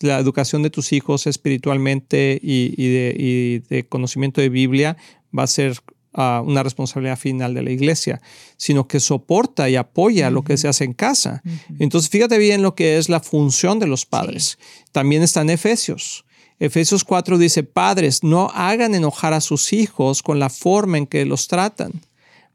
la 0.00 0.18
educación 0.18 0.62
de 0.62 0.70
tus 0.70 0.94
hijos 0.94 1.26
espiritualmente 1.26 2.40
y, 2.42 2.72
y, 2.78 2.88
de, 2.88 3.14
y 3.18 3.58
de, 3.58 3.86
conocimiento 3.86 4.40
de 4.40 4.48
Biblia 4.48 4.96
va 5.38 5.42
a 5.42 5.46
ser 5.46 5.76
uh, 6.14 6.40
una 6.40 6.62
responsabilidad 6.62 7.18
final 7.18 7.52
de 7.52 7.64
la 7.64 7.70
iglesia, 7.70 8.22
sino 8.56 8.88
que 8.88 8.98
soporta 8.98 9.68
y 9.68 9.76
apoya 9.76 10.30
lo 10.30 10.42
que 10.42 10.56
se 10.56 10.68
hace 10.68 10.84
en 10.84 10.94
casa. 10.94 11.42
Entonces, 11.78 12.08
fíjate 12.08 12.38
bien 12.38 12.62
lo 12.62 12.74
que 12.74 12.96
es 12.96 13.10
la 13.10 13.20
función 13.20 13.78
de 13.78 13.88
los 13.88 14.06
padres. 14.06 14.58
También 14.90 15.22
está 15.22 15.42
en 15.42 15.50
Efesios. 15.50 16.24
Efesios 16.60 17.04
4 17.04 17.38
dice, 17.38 17.62
padres, 17.62 18.24
no 18.24 18.50
hagan 18.52 18.94
enojar 18.94 19.32
a 19.32 19.40
sus 19.40 19.72
hijos 19.72 20.22
con 20.22 20.38
la 20.38 20.50
forma 20.50 20.98
en 20.98 21.06
que 21.06 21.24
los 21.24 21.46
tratan. 21.46 21.92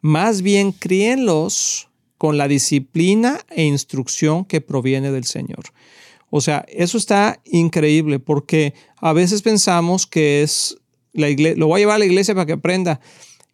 Más 0.01 0.41
bien 0.41 0.73
críenlos 0.73 1.87
con 2.17 2.37
la 2.37 2.47
disciplina 2.47 3.39
e 3.49 3.63
instrucción 3.63 4.45
que 4.45 4.61
proviene 4.61 5.11
del 5.11 5.23
Señor. 5.23 5.63
O 6.29 6.41
sea, 6.41 6.65
eso 6.67 6.97
está 6.97 7.39
increíble 7.45 8.19
porque 8.19 8.73
a 8.97 9.13
veces 9.13 9.41
pensamos 9.41 10.07
que 10.07 10.41
es 10.41 10.77
la 11.13 11.29
iglesia, 11.29 11.59
lo 11.59 11.67
voy 11.67 11.77
a 11.77 11.83
llevar 11.83 11.95
a 11.97 11.99
la 11.99 12.05
iglesia 12.05 12.33
para 12.33 12.45
que 12.45 12.53
aprenda. 12.53 12.99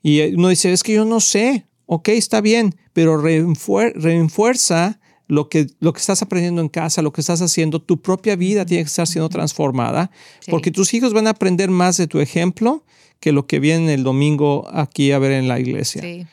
Y 0.01 0.21
uno 0.33 0.49
dice, 0.49 0.71
es 0.71 0.81
que 0.81 0.93
yo 0.93 1.05
no 1.05 1.19
sé. 1.19 1.65
Ok, 1.85 2.09
está 2.09 2.41
bien, 2.41 2.75
pero 2.93 3.17
refuerza 3.19 4.99
lo 5.29 5.47
que, 5.47 5.67
lo 5.79 5.93
que 5.93 5.99
estás 5.99 6.21
aprendiendo 6.23 6.59
en 6.59 6.69
casa, 6.69 7.03
lo 7.03 7.13
que 7.13 7.21
estás 7.21 7.41
haciendo, 7.41 7.79
tu 7.79 8.01
propia 8.01 8.35
vida 8.35 8.65
tiene 8.65 8.83
que 8.83 8.87
estar 8.87 9.07
siendo 9.07 9.29
transformada, 9.29 10.09
porque 10.49 10.71
tus 10.71 10.93
hijos 10.95 11.13
van 11.13 11.27
a 11.27 11.29
aprender 11.29 11.69
más 11.69 11.97
de 11.97 12.07
tu 12.07 12.19
ejemplo 12.19 12.83
que 13.19 13.31
lo 13.31 13.45
que 13.45 13.59
viene 13.59 13.93
el 13.93 14.03
domingo 14.03 14.67
aquí 14.73 15.11
a 15.11 15.19
ver 15.19 15.33
en 15.33 15.47
la 15.47 15.59
iglesia. 15.59 16.01
Sí. 16.01 16.25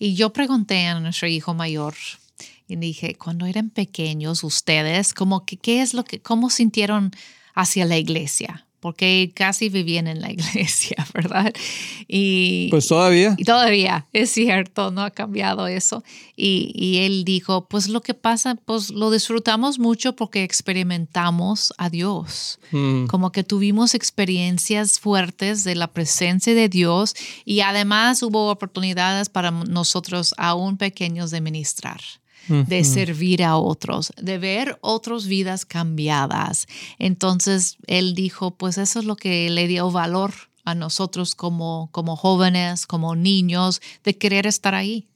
Y 0.00 0.14
yo 0.14 0.32
pregunté 0.32 0.86
a 0.88 0.98
nuestro 0.98 1.28
hijo 1.28 1.54
mayor 1.54 1.94
y 2.66 2.74
dije, 2.74 3.14
cuando 3.14 3.46
eran 3.46 3.70
pequeños 3.70 4.42
ustedes, 4.42 5.14
como 5.14 5.46
que, 5.46 5.56
¿qué 5.56 5.80
es 5.80 5.94
lo 5.94 6.04
que, 6.04 6.20
cómo 6.20 6.50
sintieron 6.50 7.12
hacia 7.54 7.84
la 7.84 7.98
iglesia? 7.98 8.66
Porque 8.80 9.30
casi 9.34 9.68
vivían 9.68 10.06
en 10.06 10.20
la 10.20 10.30
iglesia, 10.32 11.06
¿verdad? 11.14 11.52
Y, 12.08 12.68
pues 12.70 12.88
todavía. 12.88 13.34
Y 13.38 13.44
todavía, 13.44 14.06
es 14.12 14.30
cierto, 14.30 14.90
no 14.90 15.02
ha 15.02 15.10
cambiado 15.10 15.66
eso. 15.66 16.02
Y, 16.36 16.72
y, 16.74 16.98
él 16.98 17.24
dijo, 17.24 17.66
pues 17.66 17.88
lo 17.88 18.00
que 18.00 18.14
pasa, 18.14 18.56
pues 18.64 18.90
lo 18.90 19.10
disfrutamos 19.10 19.78
mucho 19.78 20.16
porque 20.16 20.42
experimentamos 20.42 21.72
a 21.76 21.90
Dios, 21.90 22.58
mm. 22.72 23.06
como 23.06 23.30
que 23.30 23.44
tuvimos 23.44 23.94
experiencias 23.94 24.98
fuertes 24.98 25.64
de 25.64 25.74
la 25.74 25.88
presencia 25.88 26.54
de 26.54 26.68
Dios 26.68 27.14
y 27.44 27.60
además 27.60 28.22
hubo 28.22 28.50
oportunidades 28.50 29.28
para 29.28 29.50
nosotros 29.50 30.34
aún 30.38 30.78
pequeños 30.78 31.30
de 31.30 31.40
ministrar 31.40 32.00
de 32.50 32.84
servir 32.84 33.44
a 33.44 33.56
otros, 33.56 34.12
de 34.20 34.38
ver 34.38 34.78
otras 34.80 35.26
vidas 35.26 35.64
cambiadas. 35.64 36.66
Entonces 36.98 37.76
él 37.86 38.14
dijo, 38.14 38.50
pues 38.50 38.76
eso 38.78 38.98
es 38.98 39.04
lo 39.04 39.16
que 39.16 39.48
le 39.50 39.68
dio 39.68 39.90
valor 39.90 40.32
a 40.64 40.74
nosotros 40.74 41.34
como, 41.34 41.88
como 41.92 42.16
jóvenes, 42.16 42.86
como 42.86 43.14
niños, 43.14 43.80
de 44.04 44.16
querer 44.16 44.46
estar 44.46 44.74
ahí. 44.74 45.06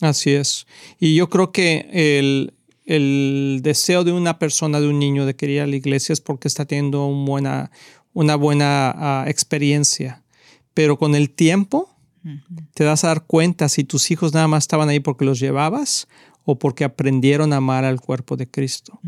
Así 0.00 0.30
es. 0.32 0.66
Y 1.00 1.14
yo 1.14 1.28
creo 1.28 1.52
que 1.52 1.88
el, 1.92 2.54
el 2.84 3.60
deseo 3.62 4.04
de 4.04 4.12
una 4.12 4.38
persona, 4.38 4.80
de 4.80 4.88
un 4.88 4.98
niño, 4.98 5.26
de 5.26 5.34
querer 5.34 5.56
ir 5.56 5.62
a 5.62 5.66
la 5.66 5.76
iglesia 5.76 6.12
es 6.12 6.20
porque 6.20 6.48
está 6.48 6.66
teniendo 6.66 7.08
buena, 7.08 7.70
una 8.12 8.36
buena 8.36 8.94
ah, 8.96 9.24
experiencia. 9.28 10.22
Pero 10.74 10.98
con 10.98 11.14
el 11.14 11.30
tiempo 11.30 11.90
te 12.74 12.84
das 12.84 13.04
a 13.04 13.08
dar 13.08 13.24
cuenta 13.24 13.68
si 13.68 13.84
tus 13.84 14.10
hijos 14.10 14.34
nada 14.34 14.48
más 14.48 14.64
estaban 14.64 14.88
ahí 14.88 15.00
porque 15.00 15.24
los 15.24 15.38
llevabas 15.38 16.08
o 16.48 16.56
porque 16.56 16.84
aprendieron 16.84 17.52
a 17.52 17.56
amar 17.56 17.84
al 17.84 18.00
cuerpo 18.00 18.36
de 18.36 18.48
Cristo. 18.48 19.00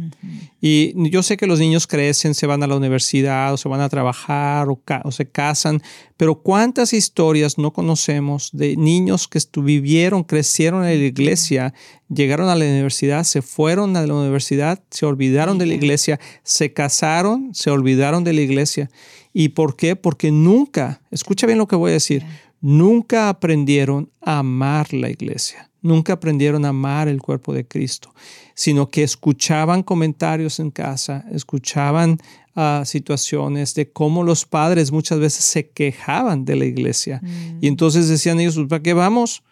Y 0.60 0.92
yo 1.08 1.22
sé 1.22 1.36
que 1.36 1.46
los 1.46 1.60
niños 1.60 1.86
crecen, 1.86 2.34
se 2.34 2.48
van 2.48 2.64
a 2.64 2.66
la 2.66 2.76
universidad 2.76 3.54
o 3.54 3.56
se 3.56 3.68
van 3.68 3.80
a 3.80 3.88
trabajar 3.88 4.66
o, 4.68 5.12
se 5.12 5.30
casan, 5.30 5.80
pero 6.16 6.42
¿cuántas 6.42 6.92
historias 6.92 7.56
no 7.56 7.72
conocemos 7.72 8.50
de 8.52 8.76
niños 8.76 9.28
que 9.28 9.38
vivieron, 9.62 10.24
crecieron 10.24 10.84
en 10.84 10.98
la 10.98 11.06
iglesia, 11.06 11.74
llegaron 12.12 12.48
a 12.48 12.56
la 12.56 12.64
universidad, 12.64 13.22
se 13.22 13.40
fueron 13.40 13.96
a 13.96 14.04
la 14.04 14.14
universidad, 14.14 14.82
se 14.90 15.06
olvidaron 15.06 15.58
de 15.58 15.66
la 15.66 15.74
iglesia, 15.74 16.18
se 16.42 16.72
casaron, 16.72 17.54
se 17.54 17.70
olvidaron 17.70 18.24
de 18.24 18.32
la 18.32 18.40
iglesia? 18.40 18.90
¿Y 19.32 19.50
por 19.50 19.76
qué? 19.76 19.94
Porque 19.94 20.32
nunca, 20.32 21.02
escucha 21.12 21.46
bien 21.46 21.58
lo 21.58 21.68
que 21.68 21.76
voy 21.76 21.90
a 21.90 21.94
decir, 21.94 22.24
nunca 22.60 23.28
aprendieron 23.28 24.10
a 24.20 24.40
amar 24.40 24.92
la 24.92 25.08
iglesia 25.08 25.67
nunca 25.82 26.14
aprendieron 26.14 26.64
a 26.64 26.70
amar 26.70 27.08
el 27.08 27.20
cuerpo 27.20 27.52
de 27.52 27.66
Cristo, 27.66 28.12
sino 28.54 28.88
que 28.88 29.02
escuchaban 29.02 29.82
comentarios 29.82 30.60
en 30.60 30.70
casa, 30.70 31.24
escuchaban 31.30 32.18
ah, 32.54 32.82
situaciones 32.84 33.74
de 33.74 33.90
cómo 33.90 34.22
los 34.24 34.44
padres 34.44 34.90
muchas 34.90 35.18
veces 35.18 35.44
se 35.44 35.68
quejaban 35.70 36.44
de 36.44 36.56
la 36.56 36.64
iglesia. 36.64 37.20
Y 37.22 37.26
mm. 37.26 37.58
entonces 37.62 38.08
decían 38.08 38.40
ellos, 38.40 38.56
pues, 38.56 38.68
¿para 38.68 38.82
qué 38.82 38.94
vamos? 38.94 39.42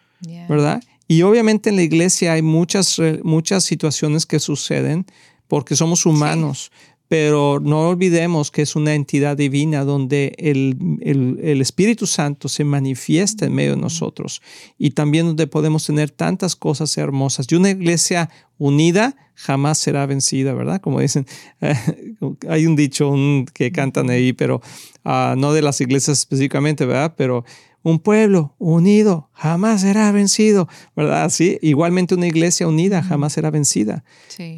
¿Verdad? 0.49 0.81
Y 1.07 1.21
obviamente 1.21 1.69
en 1.69 1.75
la 1.77 1.83
iglesia 1.83 2.33
hay 2.33 2.41
muchas, 2.41 2.97
muchas 3.23 3.63
situaciones 3.63 4.25
que 4.25 4.39
suceden 4.39 5.05
porque 5.47 5.75
somos 5.75 6.05
humanos, 6.05 6.71
pero 7.07 7.59
no 7.61 7.87
olvidemos 7.87 8.51
que 8.51 8.61
es 8.61 8.75
una 8.75 8.93
entidad 8.93 9.37
divina 9.37 9.85
donde 9.85 10.35
el, 10.37 11.61
Espíritu 11.61 12.05
Santo 12.05 12.49
se 12.49 12.63
manifiesta 12.63 13.45
en 13.45 13.53
medio 13.53 13.75
de 13.75 13.81
nosotros 13.81 14.41
y 14.77 14.91
también 14.91 15.27
donde 15.27 15.47
podemos 15.47 15.85
tener 15.85 16.11
tantas 16.11 16.55
cosas 16.55 16.97
hermosas. 16.97 17.47
Y 17.49 17.55
una 17.55 17.69
iglesia 17.69 18.29
unida 18.57 19.15
jamás 19.35 19.77
será 19.77 20.05
vencida, 20.05 20.53
¿verdad? 20.53 20.81
Como 20.81 20.99
dicen, 20.99 21.25
hay 22.49 22.65
un 22.65 22.75
dicho 22.75 23.13
que 23.53 23.71
cantan 23.71 24.09
ahí, 24.09 24.33
pero 24.33 24.61
ah, 25.05 25.35
no 25.37 25.53
de 25.53 25.61
las 25.61 25.79
iglesias 25.79 26.19
específicamente, 26.19 26.85
¿verdad? 26.85 27.13
Pero 27.15 27.45
un 27.83 27.99
pueblo 27.99 28.53
unido 28.57 29.29
jamás 29.31 29.81
será 29.81 30.11
vencido, 30.11 30.67
¿verdad? 30.95 31.29
Sí, 31.29 31.57
igualmente 31.61 32.15
una 32.15 32.27
iglesia 32.27 32.67
unida 32.67 33.01
jamás 33.01 33.33
será 33.33 33.49
vencida. 33.49 34.03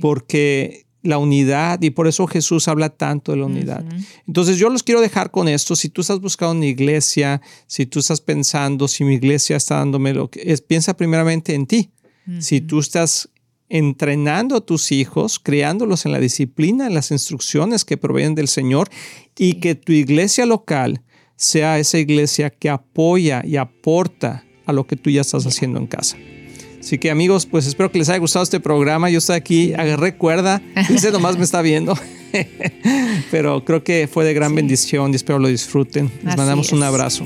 Porque 0.01 0.87
la 1.01 1.17
unidad 1.17 1.81
y 1.81 1.91
por 1.91 2.07
eso 2.07 2.27
Jesús 2.27 2.67
habla 2.67 2.89
tanto 2.89 3.31
de 3.31 3.37
la 3.37 3.45
unidad. 3.45 3.85
Entonces 4.27 4.57
yo 4.57 4.69
los 4.69 4.83
quiero 4.83 5.01
dejar 5.01 5.31
con 5.31 5.47
esto. 5.47 5.75
Si 5.75 5.89
tú 5.89 6.01
estás 6.01 6.19
buscando 6.19 6.55
una 6.55 6.65
iglesia, 6.65 7.41
si 7.67 7.85
tú 7.85 7.99
estás 7.99 8.21
pensando 8.21 8.87
si 8.87 9.03
mi 9.03 9.15
iglesia 9.15 9.57
está 9.57 9.75
dándome 9.75 10.13
lo 10.13 10.29
que 10.29 10.41
es, 10.45 10.61
piensa 10.61 10.95
primeramente 10.95 11.53
en 11.53 11.67
ti. 11.67 11.91
Si 12.39 12.61
tú 12.61 12.79
estás 12.79 13.29
entrenando 13.69 14.55
a 14.55 14.61
tus 14.61 14.91
hijos, 14.91 15.39
criándolos 15.39 16.05
en 16.05 16.11
la 16.11 16.19
disciplina, 16.19 16.85
en 16.85 16.93
las 16.93 17.09
instrucciones 17.09 17.85
que 17.85 17.97
provienen 17.97 18.35
del 18.35 18.47
Señor 18.47 18.89
y 19.35 19.55
que 19.55 19.73
tu 19.73 19.93
iglesia 19.93 20.45
local 20.45 21.01
sea 21.35 21.79
esa 21.79 21.97
iglesia 21.97 22.49
que 22.49 22.69
apoya 22.69 23.41
y 23.45 23.55
aporta 23.55 24.43
a 24.65 24.73
lo 24.73 24.85
que 24.85 24.95
tú 24.95 25.09
ya 25.09 25.21
estás 25.21 25.45
haciendo 25.45 25.79
en 25.79 25.87
casa. 25.87 26.17
Así 26.79 26.97
que 26.97 27.11
amigos, 27.11 27.45
pues 27.45 27.67
espero 27.67 27.91
que 27.91 27.99
les 27.99 28.09
haya 28.09 28.19
gustado 28.19 28.43
este 28.43 28.59
programa. 28.59 29.09
Yo 29.09 29.17
estoy 29.17 29.35
aquí, 29.35 29.73
recuerda, 29.73 30.61
ese 30.89 31.11
nomás 31.11 31.37
me 31.37 31.43
está 31.43 31.61
viendo. 31.61 31.97
Pero 33.31 33.65
creo 33.65 33.83
que 33.83 34.07
fue 34.11 34.25
de 34.25 34.33
gran 34.33 34.55
bendición 34.55 35.11
y 35.11 35.15
espero 35.15 35.39
lo 35.39 35.47
disfruten. 35.47 36.11
Les 36.23 36.37
mandamos 36.37 36.71
un 36.71 36.83
abrazo. 36.83 37.25